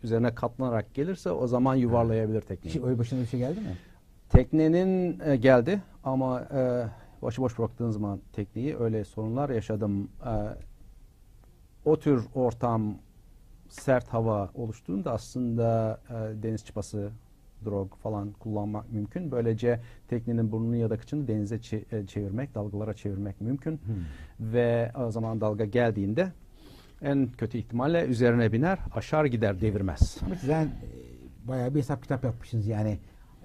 [0.03, 2.75] Üzerine katlanarak gelirse o zaman yuvarlayabilir tekneyi.
[2.75, 3.65] Hiç öyle başına bir şey geldi mi?
[4.29, 6.84] Teknenin e, geldi ama e,
[7.21, 10.10] başıboş bıraktığın zaman tekneyi öyle sorunlar yaşadım.
[10.25, 10.34] E,
[11.86, 12.95] o tür ortam
[13.69, 17.12] sert hava oluştuğunda aslında e, deniz çıpası,
[17.65, 19.32] drog falan kullanmak mümkün.
[19.32, 21.56] Böylece teknenin burnunu ya da kıçını denize
[21.91, 23.80] e, çevirmek, dalgalara çevirmek mümkün.
[24.39, 26.32] Ve o zaman dalga geldiğinde
[27.01, 30.17] en kötü ihtimalle üzerine biner, aşar gider, devirmez.
[30.25, 32.97] Ama siz yani, e, bayağı bir hesap kitap yapmışsınız yani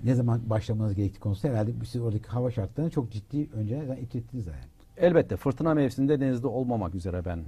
[0.05, 4.59] ne zaman başlamanız gerektiği konusunda herhalde siz oradaki hava şartlarını çok ciddi önceden etikettiniz yani.
[4.97, 7.45] Elbette fırtına mevsiminde denizde olmamak üzere ben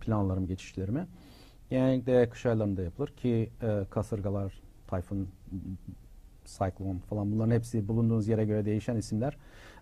[0.00, 1.06] planlarım, geçişlerimi.
[1.70, 5.28] Genellikle kış aylarında yapılır ki e, kasırgalar, tayfun,
[6.44, 9.36] siklon falan bunların hepsi bulunduğunuz yere göre değişen isimler.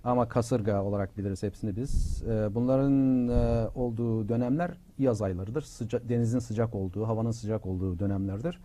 [0.04, 2.22] Ama kasırga olarak biliriz hepsini biz.
[2.22, 5.62] E, bunların e, olduğu dönemler yaz aylarıdır.
[5.62, 8.60] Sıca- denizin sıcak olduğu, havanın sıcak olduğu dönemlerdir.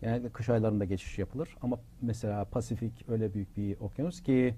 [0.00, 1.56] Genellikle kış aylarında geçiş yapılır.
[1.62, 4.54] Ama mesela Pasifik öyle büyük bir okyanus ki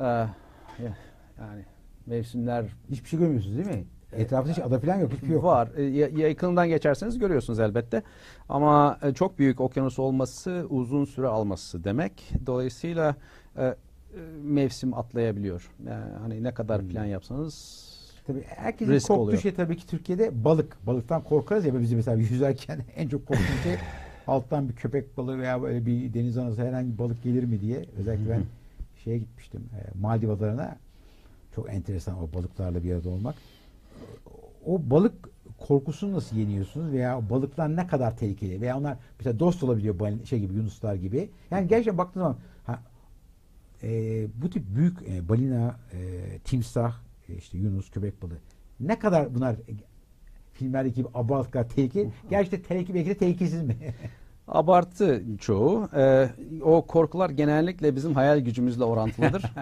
[0.00, 1.64] e, yani
[2.06, 3.84] mevsimler Hiçbir şey görmüyorsunuz değil mi?
[4.12, 5.12] Etrafında hiç ada falan yok.
[5.12, 5.44] Hiçbir şey yok.
[5.44, 5.68] Var.
[5.76, 8.02] E, ya- yakınından geçerseniz görüyorsunuz elbette.
[8.48, 12.32] Ama e, çok büyük okyanus olması uzun süre alması demek.
[12.46, 13.16] Dolayısıyla
[13.56, 13.74] e, e,
[14.42, 15.70] mevsim atlayabiliyor.
[15.86, 17.86] Yani hani ne kadar plan yapsanız
[18.26, 19.38] Tabii herkesin Risk korktuğu oluyor.
[19.38, 20.86] şey tabii ki Türkiye'de balık.
[20.86, 23.76] Balıktan korkarız ya biz mesela yüzerken en çok korktuğum şey
[24.26, 27.84] alttan bir köpek balığı veya böyle bir deniz anası herhangi bir balık gelir mi diye.
[27.98, 28.42] Özellikle ben
[29.04, 30.76] şeye gitmiştim e, Maldiv adalarına.
[31.54, 33.34] Çok enteresan o balıklarla bir arada olmak.
[34.66, 35.14] O balık
[35.58, 40.54] korkusunu nasıl yeniyorsunuz veya balıklar ne kadar tehlikeli veya onlar mesela dost olabiliyor şey gibi
[40.54, 41.30] yunuslar gibi.
[41.50, 42.82] Yani gerçekten baktığınız zaman ha,
[43.82, 43.88] e,
[44.42, 45.98] bu tip büyük e, balina, e,
[46.44, 46.94] timsah,
[47.28, 48.38] e, işte yunus, köpek balığı
[48.80, 49.56] ne kadar bunlar
[50.56, 52.10] filmlerdeki gibi abartı kadar tehlikeli.
[52.30, 53.76] Gerçekten tehlikeli belki de tehlikesiz mi?
[54.48, 55.88] abartı çoğu.
[55.96, 56.28] E,
[56.62, 59.42] o korkular genellikle bizim hayal gücümüzle orantılıdır.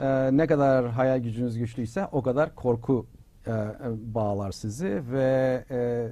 [0.00, 3.06] E, ne kadar hayal gücünüz güçlüyse o kadar korku
[3.46, 3.54] e, e,
[4.14, 6.08] bağlar sizi ve e,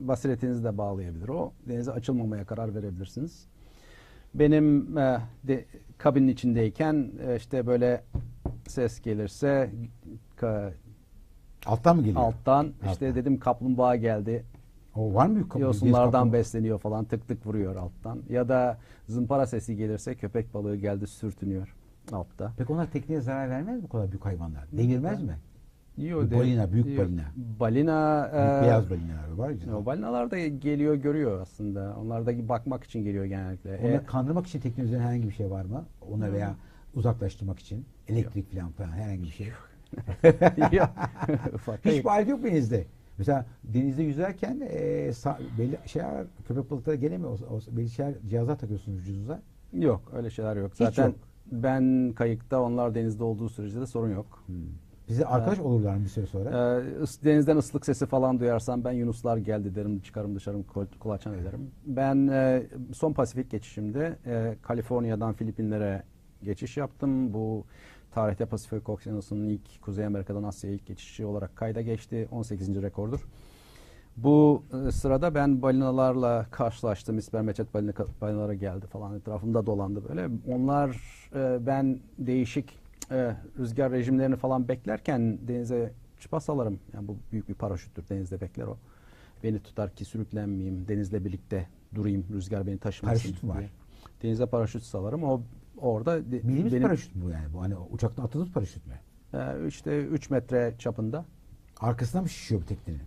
[0.00, 1.28] basiretinizi de bağlayabilir.
[1.28, 3.46] O denize açılmamaya karar verebilirsiniz.
[4.34, 5.64] Benim e, de,
[5.98, 8.02] kabinin içindeyken e, işte böyle
[8.68, 9.70] ses gelirse
[10.40, 10.72] ka-
[11.66, 12.20] Alttan mı geliyor?
[12.22, 13.14] alttan işte Alttan.
[13.14, 14.44] dedim kaplumbağa geldi
[14.94, 16.32] O var mı büyük deniz yosunlardan kaplumbağa?
[16.38, 18.22] besleniyor falan tık tık vuruyor alttan.
[18.28, 21.74] Ya da zımpara sesi gelirse köpek balığı geldi sürtünüyor
[22.12, 22.52] altta.
[22.58, 24.64] Peki onlar tekneye zarar vermez mi bu kadar büyük hayvanlar?
[24.72, 25.38] Devirmez mi?
[25.96, 27.22] Yiyor balina, büyük balina.
[27.60, 31.96] Balina Büyük e, beyaz balinalar var o balinalar da geliyor görüyor aslında.
[32.00, 33.78] Onlar da bakmak için geliyor genellikle.
[33.78, 35.84] Onları E, kandırmak için tekne üzerine herhangi bir şey var mı?
[36.10, 36.54] Ona veya
[36.94, 39.46] uzaklaştırmak için elektrik falan falan herhangi bir şey.
[39.46, 39.73] yok.
[41.84, 42.84] Hiçbir alet yok denizde?
[43.18, 47.38] Mesela denizde yüzerken e, sa- belli şeyler köpek balıkları gelemiyor.
[47.50, 49.42] O, o, belli şeyler cihazlar takıyorsunuz vücudunuza.
[49.72, 50.70] Yok öyle şeyler yok.
[50.72, 51.14] Hiç Zaten yok.
[51.52, 54.44] ben kayıkta onlar denizde olduğu sürece de sorun yok.
[55.08, 56.50] Bize arkadaş olurlar mı bir süre sonra?
[56.50, 61.34] Ee, ıs- denizden ıslık sesi falan duyarsam ben Yunuslar geldi derim çıkarım dışarı kol- kulaçan
[61.34, 61.70] ederim.
[61.86, 66.02] Ben e, son Pasifik geçişimde e, Kaliforniya'dan Filipinlere
[66.42, 67.34] geçiş yaptım.
[67.34, 67.64] Bu
[68.14, 72.28] tarihte Pasifik Okyanusu'nun ilk Kuzey Amerika'dan Asya'ya ilk geçişi olarak kayda geçti.
[72.30, 72.82] 18.
[72.82, 73.20] rekordur.
[74.16, 77.18] Bu e, sırada ben balinalarla karşılaştım.
[77.18, 80.28] İspermeçet balina, balinaları geldi falan etrafımda dolandı böyle.
[80.48, 80.90] Onlar
[81.34, 82.78] e, ben değişik
[83.10, 86.78] e, rüzgar rejimlerini falan beklerken denize çıpa salarım.
[86.92, 88.76] Yani bu büyük bir paraşüttür denizde bekler o.
[89.42, 93.28] Beni tutar ki sürüklenmeyeyim, denizle birlikte durayım, rüzgar beni taşımasın.
[93.30, 93.64] Paraşüt var?
[94.22, 95.24] Denize paraşüt salarım.
[95.24, 95.40] O
[95.78, 97.52] orada Bildiğimiz benim, paraşüt mü bu yani?
[97.52, 98.94] Bu hani uçaktan attığınız paraşüt mü?
[99.34, 101.24] e, işte 3 metre çapında
[101.80, 103.00] Arkasına mı şişiyor bu teknenin?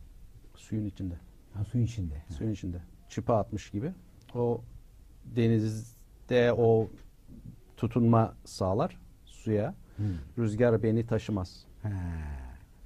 [0.55, 1.13] suyun içinde.
[1.53, 2.13] Ha, suyun içinde.
[2.37, 2.77] Suyun içinde.
[3.09, 3.91] Çıpa atmış gibi.
[4.35, 4.61] O
[5.25, 6.89] denizde o
[7.77, 9.75] tutunma sağlar suya.
[10.37, 11.65] Rüzgar beni taşımaz.
[11.83, 11.89] Ha.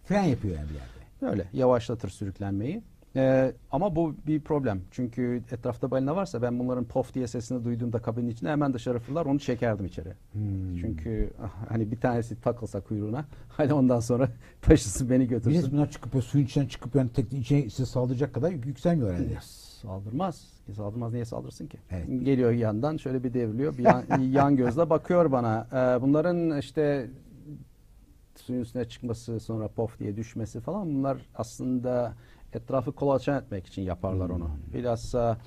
[0.03, 1.31] Fren yapıyor yani bir yerde.
[1.31, 2.83] Öyle yavaşlatır sürüklenmeyi.
[3.15, 4.81] Ee, ama bu bir problem.
[4.91, 9.25] Çünkü etrafta balina varsa ben bunların pof diye sesini duyduğumda kabinin içine hemen dışarı fırlar
[9.25, 10.13] onu çekerdim içeri.
[10.31, 10.77] Hmm.
[10.81, 14.29] Çünkü ah, hani bir tanesi takılsa kuyruğuna hani ondan sonra
[14.61, 15.71] taşısın beni götürsün.
[15.71, 19.37] bunlar çıkıp suyun içinden çıkıp yani teknenin içine size saldıracak kadar yük- yükselmiyorlar herhalde.
[19.81, 20.47] Saldırmaz.
[20.75, 21.77] Saldırmaz niye saldırsın ki?
[21.91, 22.07] Evet.
[22.25, 23.77] Geliyor yandan şöyle bir devriliyor.
[23.77, 25.67] Bir yan, yan gözle bakıyor bana.
[25.73, 27.09] Ee, bunların işte
[28.35, 32.13] suyun üstüne çıkması sonra pof diye düşmesi falan bunlar aslında
[32.53, 34.49] etrafı kolaçan etmek için yaparlar onu.
[34.73, 35.37] Bilhassa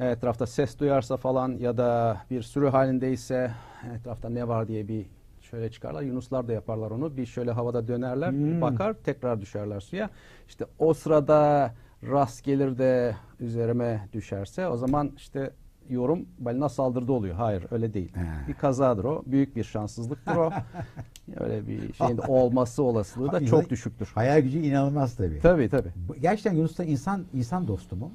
[0.00, 3.50] e, etrafta ses duyarsa falan ya da bir sürü halindeyse
[3.96, 5.06] etrafta ne var diye bir
[5.40, 6.02] şöyle çıkarlar.
[6.02, 7.16] Yunuslar da yaparlar onu.
[7.16, 8.60] Bir şöyle havada dönerler, Hmm.
[8.60, 10.10] bakar, tekrar düşerler suya.
[10.48, 15.50] İşte o sırada rast gelir de üzerime düşerse o zaman işte
[15.88, 17.34] yorum balina saldırdı oluyor.
[17.34, 18.12] Hayır öyle değil.
[18.48, 19.22] Bir kazadır o.
[19.26, 20.50] Büyük bir şanssızlıktır o.
[21.40, 24.10] öyle bir şeyin olması olasılığı da çok düşüktür.
[24.14, 25.38] Hayal gücü inanılmaz tabii.
[25.42, 25.88] Tabii tabii.
[26.20, 28.10] Gerçekten Yunus'ta insan insan dostu mu?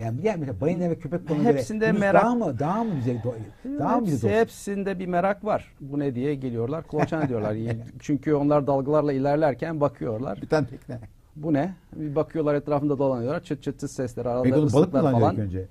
[0.00, 3.78] Yani diğer mesela balina ve köpek göre Hepsinde Yunus merak- daha mı daha mı do-
[3.78, 4.24] daha mı dost?
[4.24, 5.72] hepsinde bir merak var.
[5.80, 6.86] Bu ne diye geliyorlar.
[6.86, 7.56] Kulaçan ediyorlar.
[8.00, 10.42] Çünkü onlar dalgalarla ilerlerken bakıyorlar.
[10.42, 10.98] Bir tane tekne.
[11.36, 11.74] Bu ne?
[11.96, 13.42] Bir bakıyorlar etrafında dolanıyorlar.
[13.42, 15.36] Çıt çıt çıt sesler, Peki onu balık mı ıslıklar falan.
[15.36, 15.66] önce?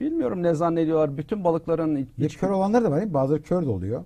[0.00, 1.16] Bilmiyorum ne zannediyorlar.
[1.16, 3.14] Bütün balıkların iç- Ya iç- kör olanlar da var değil mi?
[3.14, 4.04] Bazıları kör de oluyor.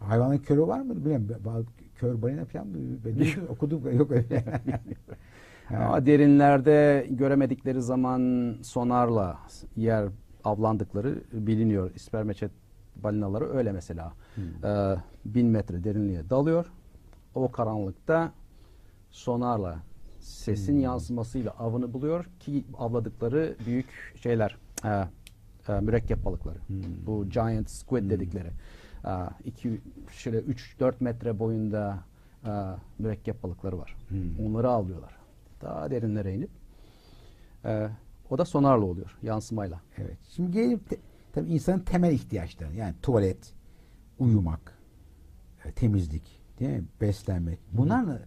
[0.00, 0.96] Hayvanın körü var mı?
[0.96, 1.66] Bilmiyorum.
[1.96, 2.76] Kör balina falan mı?
[3.04, 3.98] Ben okudum.
[3.98, 4.44] Yok öyle.
[5.70, 9.38] Ama derinlerde göremedikleri zaman sonarla
[9.76, 10.08] yer
[10.44, 11.90] avlandıkları biliniyor.
[11.94, 12.50] İspermeçet
[12.96, 14.12] balinaları öyle mesela.
[14.34, 14.70] Hmm.
[14.70, 16.66] Ee, bin metre derinliğe dalıyor.
[17.34, 18.32] O karanlıkta
[19.10, 19.76] sonarla
[20.20, 20.80] sesin Hmm.
[20.80, 23.86] yansımasıyla avını buluyor ki avladıkları büyük
[24.22, 24.88] şeyler e,
[25.72, 26.58] e, mürekkep balıkları.
[26.66, 26.82] Hmm.
[27.06, 28.50] Bu giant squid dedikleri.
[29.04, 29.10] E,
[29.44, 31.98] iki, şöyle 3-4 metre boyunda
[32.46, 32.50] e,
[32.98, 33.96] mürekkep balıkları var.
[34.08, 34.46] Hmm.
[34.46, 35.16] Onları avlıyorlar.
[35.62, 36.50] Daha derinlere inip
[37.64, 37.88] e,
[38.30, 39.80] o da sonarla oluyor yansımayla.
[39.98, 40.18] Evet.
[40.30, 40.98] Şimdi gelelim te-
[41.32, 42.74] tabii insanın temel ihtiyaçları.
[42.74, 43.54] Yani tuvalet,
[44.18, 44.78] uyumak,
[45.64, 46.84] e, temizlik, değil mi?
[47.00, 47.58] Beslenmek.
[47.72, 48.18] Bunlar ne?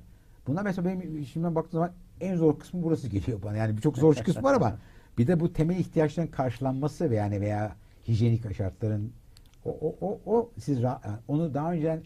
[0.48, 3.58] Bunlar mesela benim şimdiden baktığım zaman en zor kısmı burası geliyor bana.
[3.58, 4.78] Yani birçok zor kısmı var ama
[5.18, 7.76] bir de bu temel ihtiyaçların karşılanması ve yani veya
[8.08, 9.14] hijyenik şartların
[9.66, 10.98] o, o, o, o siz yani
[11.28, 12.02] onu daha önce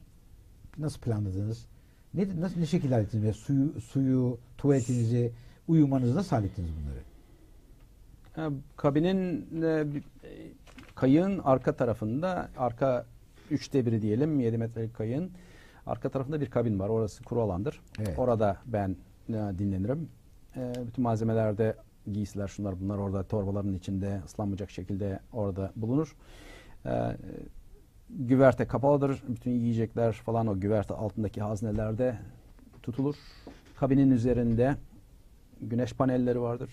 [0.78, 1.66] nasıl planladınız?
[2.14, 3.24] Ne, nasıl ne şekilde hallettiniz?
[3.24, 5.32] Mesela suyu, suyu, tuvaletinizi,
[5.68, 7.00] uyumanızı nasıl hallettiniz bunları?
[8.36, 9.86] Ha, kabinin e, e,
[10.96, 13.06] kayığın arka tarafında arka
[13.52, 15.32] üçte biri diyelim 7 metrelik kayığın
[15.86, 16.90] arka tarafında bir kabin var.
[16.90, 17.82] Orası kuru alandır.
[18.00, 18.20] Evet.
[18.20, 18.96] Orada ben
[19.30, 20.10] e, dinlenirim.
[20.56, 21.76] E, bütün malzemelerde
[22.14, 26.16] giysiler şunlar bunlar orada torbaların içinde ıslanmayacak şekilde orada bulunur.
[26.88, 27.18] E,
[28.10, 29.24] güverte kapalıdır.
[29.28, 32.18] Bütün yiyecekler falan o güverte altındaki haznelerde
[32.84, 33.16] tutulur.
[33.76, 34.76] Kabinin üzerinde
[35.62, 36.70] güneş panelleri vardır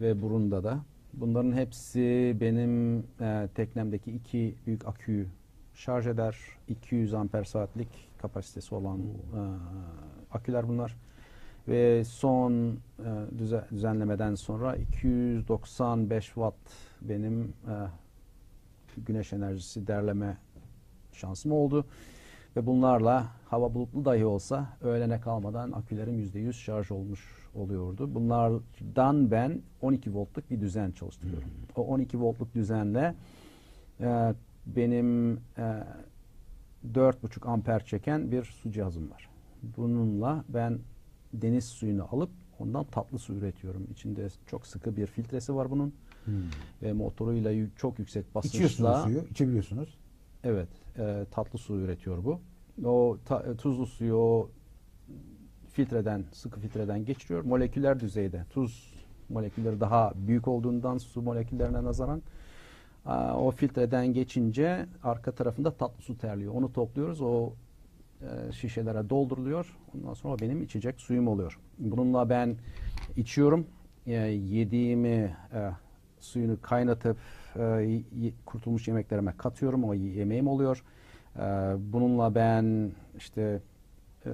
[0.00, 0.78] ve burunda da.
[1.12, 5.26] Bunların hepsi benim e, teknemdeki iki büyük aküyü
[5.74, 6.36] şarj eder.
[6.68, 9.40] 200 amper saatlik kapasitesi olan e,
[10.30, 10.96] aküler bunlar.
[11.68, 12.52] Ve son
[12.98, 13.08] e,
[13.38, 16.54] düze- düzenlemeden sonra 295 watt
[17.02, 17.74] benim e,
[18.96, 20.36] güneş enerjisi derleme
[21.12, 21.86] şansım oldu.
[22.56, 28.14] Ve bunlarla hava bulutlu dahi olsa öğlene kalmadan akülerim %100 şarj olmuş oluyordu.
[28.14, 31.48] Bunlardan ben 12 voltluk bir düzen çalıştırıyorum.
[31.76, 33.14] O 12 voltluk düzenle
[34.00, 34.34] e,
[34.66, 35.84] benim e,
[36.94, 39.28] 4,5 amper çeken bir su cihazım var.
[39.76, 40.78] Bununla ben
[41.32, 43.86] deniz suyunu alıp ondan tatlı su üretiyorum.
[43.90, 45.94] İçinde çok sıkı bir filtresi var bunun.
[46.82, 49.98] Ve motoruyla çok yüksek İçiyorsunuz basınçla suyu, içebiliyorsunuz.
[50.44, 52.40] Evet, e, tatlı su üretiyor bu.
[52.84, 54.50] O ta- e, tuzlu suyu o
[55.72, 57.44] filtreden, sıkı filtreden geçiriyor.
[57.44, 58.94] Moleküler düzeyde tuz
[59.28, 62.22] molekülleri daha büyük olduğundan su moleküllerine nazaran
[63.06, 66.54] a, o filtreden geçince arka tarafında tatlı su terliyor.
[66.54, 67.20] Onu topluyoruz.
[67.20, 67.52] O
[68.22, 69.76] e, şişelere dolduruluyor.
[69.94, 71.58] Ondan sonra o benim içecek suyum oluyor.
[71.78, 72.56] Bununla ben
[73.16, 73.66] içiyorum.
[74.06, 75.70] E, yediğimi e,
[76.20, 77.16] suyunu kaynatıp
[77.56, 78.02] e,
[78.46, 79.84] kurtulmuş yemeklerime katıyorum.
[79.84, 80.84] O yemeğim oluyor.
[81.36, 81.40] E,
[81.92, 83.62] bununla ben işte
[84.26, 84.30] e,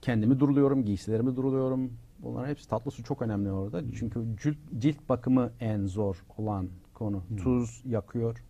[0.00, 1.92] kendimi duruluyorum, giysilerimi duruluyorum.
[2.18, 3.82] Bunların hepsi tatlı su çok önemli orada.
[3.92, 7.22] Çünkü cilt, cilt bakımı en zor olan konu.
[7.36, 8.42] Tuz yakıyor,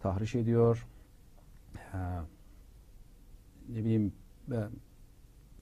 [0.00, 0.86] tahriş ediyor.
[1.94, 1.98] E,
[3.68, 4.12] ne bileyim
[4.52, 4.58] e,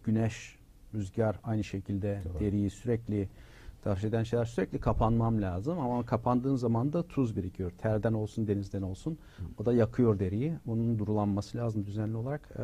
[0.05, 0.59] güneş,
[0.95, 2.41] rüzgar aynı şekilde Doğru.
[2.41, 3.29] deriyi sürekli
[3.83, 7.71] tahriş eden şeyler sürekli kapanmam lazım ama kapandığın zaman da tuz birikiyor.
[7.71, 9.19] Terden olsun, denizden olsun.
[9.59, 10.55] O da yakıyor deriyi.
[10.67, 12.49] Bunun durulanması lazım düzenli olarak.
[12.59, 12.63] E,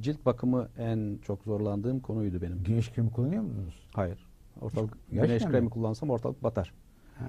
[0.00, 2.62] cilt bakımı en çok zorlandığım konuydu benim.
[2.64, 3.86] Güneş kremi kullanıyor musunuz?
[3.94, 4.26] Hayır.
[4.60, 5.50] Ortalık Gerçekten güneş mi?
[5.50, 6.72] kremi kullansam ortalık batar.
[7.18, 7.24] Ha.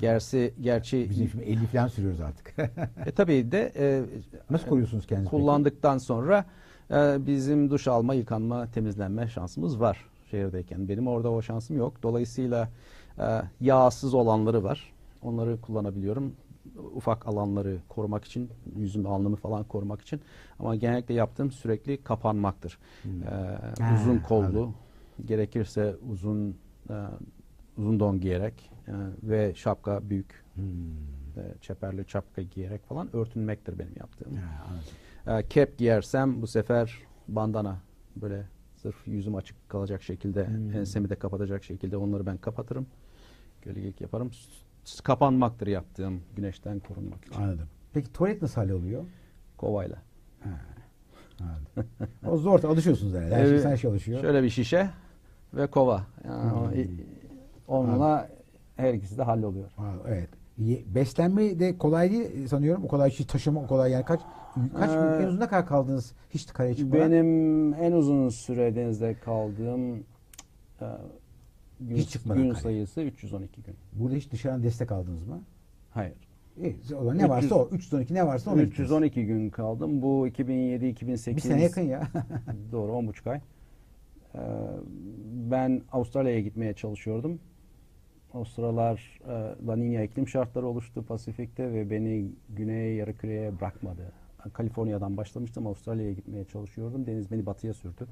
[0.00, 2.54] Gerçi gerçi Bizim şimdi 50 falan sürüyoruz artık.
[3.06, 4.04] e, tabii de e,
[4.50, 5.30] Nasıl koruyorsunuz kendinizi?
[5.30, 5.42] peki?
[5.42, 6.44] kullandıktan sonra
[6.90, 10.88] e, bizim duş alma, yıkanma, temizlenme şansımız var şehirdeyken.
[10.88, 12.02] Benim orada o şansım yok.
[12.02, 12.68] Dolayısıyla
[13.18, 14.92] e, yağsız olanları var.
[15.22, 16.32] Onları kullanabiliyorum.
[16.94, 20.20] Ufak alanları korumak için, yüzüm, alnımı falan korumak için.
[20.58, 22.78] Ama genellikle yaptığım sürekli kapanmaktır.
[23.02, 23.22] Hmm.
[23.22, 24.74] E, uzun kollu, anladım.
[25.24, 26.56] gerekirse uzun
[26.90, 26.94] e,
[27.78, 30.64] uzun don giyerek e, ve şapka büyük Hmm.
[31.36, 34.36] e, çeperli şapka giyerek falan örtünmektir benim yaptığım.
[35.26, 35.38] Ha.
[35.38, 36.98] E, Cap giyersem bu sefer
[37.28, 37.76] bandana
[38.16, 38.42] böyle
[38.82, 40.72] sırf yüzüm açık kalacak şekilde Hmm.
[40.76, 42.86] ensemi de kapatacak şekilde onları ben kapatırım.
[43.62, 44.30] Gölgelik yaparım.
[45.04, 47.42] Kapanmaktır yaptığım güneşten korunmak için.
[47.42, 47.66] Anladım.
[47.92, 49.04] Peki tuvalet nasıl halloluyor?
[49.56, 49.96] Kovayla.
[50.40, 50.50] Ha.
[51.40, 51.90] Anladım.
[52.26, 53.34] o zor alışıyorsunuz herhalde.
[53.34, 53.64] Her şey Evet.
[53.64, 54.20] her şey alışıyor.
[54.20, 54.90] Şöyle bir şişe
[55.54, 56.06] ve kova.
[56.24, 56.94] Yani Hmm.
[57.68, 58.28] onunla
[58.76, 59.70] her ikisi de halloluyor.
[59.78, 60.28] Aa, evet.
[60.94, 62.84] Beslenme de kolay değil sanıyorum.
[62.84, 64.20] O kadar şey taşıma o kolay yani kaç
[64.78, 67.10] kaç gün Ee, en uzun ne kadar kaldınız hiç karaya çıkmadan?
[67.10, 69.96] Benim en uzun süre denizde kaldığım
[70.80, 70.86] e,
[71.80, 73.74] gün, Hiç çıkmadan gün sayısı 312 gün.
[73.92, 75.40] Burada hiç dışarıdan destek aldınız mı?
[75.90, 76.14] Hayır.
[76.56, 77.68] İyi, o zaman ne varsa 300 o.
[77.76, 80.02] 312 ne varsa onu 312 gün kaldım.
[80.02, 81.36] Bu 2007-2008.
[81.36, 82.08] Bir sene yakın ya.
[82.72, 83.40] Doğru 10,5 ay.
[84.34, 84.38] Ee,
[85.50, 87.40] ben Avustralya'ya gitmeye çalışıyordum.
[88.34, 93.14] O sıralar e, La Nina iklim şartları oluştu Pasifik'te ve beni güney yarı
[93.60, 94.12] bırakmadı.
[94.52, 95.66] Kaliforniya'dan başlamıştım.
[95.66, 97.06] Avustralya'ya gitmeye çalışıyordum.
[97.06, 98.06] Deniz beni batıya sürdü.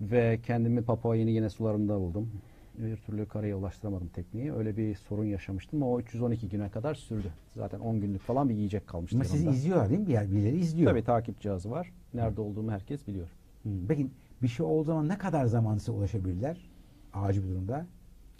[0.00, 2.30] Ve kendimi Papua Yeni Gine sularında buldum.
[2.78, 4.52] Bir türlü karaya ulaştıramadım tekniği.
[4.52, 5.82] Öyle bir sorun yaşamıştım.
[5.82, 7.32] O 312 güne kadar sürdü.
[7.54, 10.06] Zaten 10 günlük falan bir yiyecek kalmıştı Ama sizi izliyorlar değil mi?
[10.06, 10.90] Bir yer, birileri izliyor.
[10.90, 11.92] Tabii takip cihazı var.
[12.14, 13.28] Nerede olduğumu herkes biliyor.
[13.62, 13.68] Hı.
[13.88, 14.06] Peki
[14.42, 16.70] bir şey olduğu zaman ne kadar zaman size ulaşabilirler?
[17.14, 17.86] Acil bir durumda.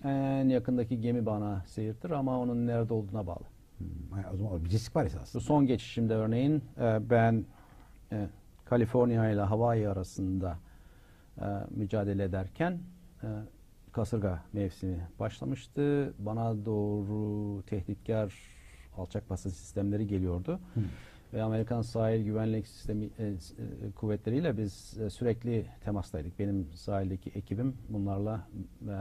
[0.07, 3.45] En yakındaki gemi bana seyirtir ama onun nerede olduğuna bağlı.
[4.17, 5.43] Yani o zaman bir risk var esasında.
[5.43, 7.45] son geçişimde örneğin e, ben
[8.13, 8.29] e,
[8.65, 10.59] Kaliforniya ile Hawaii arasında
[11.39, 12.79] e, mücadele ederken
[13.23, 13.27] e,
[13.93, 16.15] kasırga mevsimi başlamıştı.
[16.19, 18.35] Bana doğru tehditkar
[18.97, 20.61] alçak basınç sistemleri geliyordu.
[20.75, 20.81] Hı.
[21.35, 23.35] Ve Amerikan sahil güvenlik sistemi e, e,
[23.95, 26.39] kuvvetleriyle biz e, sürekli temastaydık.
[26.39, 28.49] Benim sahildeki ekibim bunlarla
[28.89, 28.95] e,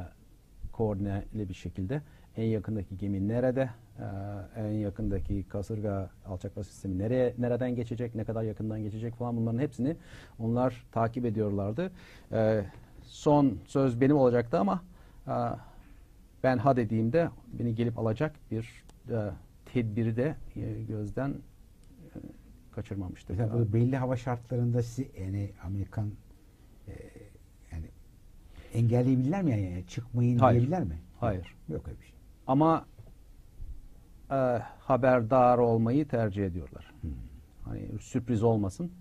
[0.78, 2.02] koordineli bir şekilde
[2.38, 3.70] en yakındaki gemi nerede,
[4.58, 9.60] en yakındaki kasırga alçak basınç sistemi nereye nereden geçecek, ne kadar yakından geçecek falan bunların
[9.60, 9.96] hepsini
[10.40, 11.92] onlar takip ediyorlardı.
[13.04, 14.84] Son söz benim olacaktı ama
[16.44, 18.84] ben ha dediğimde beni gelip alacak bir
[19.66, 20.36] tedbiri de
[20.88, 21.34] gözden
[22.72, 23.34] kaçırmamıştı.
[23.34, 26.12] Mesela belli hava şartlarında sizi yani Amerikan
[28.76, 29.84] engelleyebilirler mi yani?
[29.88, 30.60] çıkmayın Hayır.
[30.60, 30.98] diyebilirler mi?
[31.20, 31.56] Hayır.
[31.70, 32.14] Yok öyle bir şey.
[32.48, 32.86] Ama
[34.32, 34.36] e,
[34.80, 36.94] haberdar olmayı tercih ediyorlar.
[37.02, 37.08] Hı.
[37.64, 38.92] Hani sürpriz olmasın.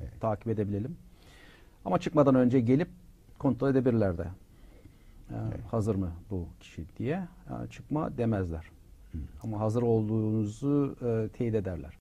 [0.00, 0.20] Evet.
[0.20, 0.96] Takip edebilelim.
[1.84, 2.88] Ama çıkmadan önce gelip
[3.38, 4.22] kontrol edebilirler de.
[4.22, 5.60] E, Evet.
[5.70, 7.16] Hazır mı bu kişi diye.
[7.48, 8.64] E, çıkma demezler.
[9.12, 9.18] Hı.
[9.42, 11.98] Ama hazır olduğunuzu e, teyit ederler.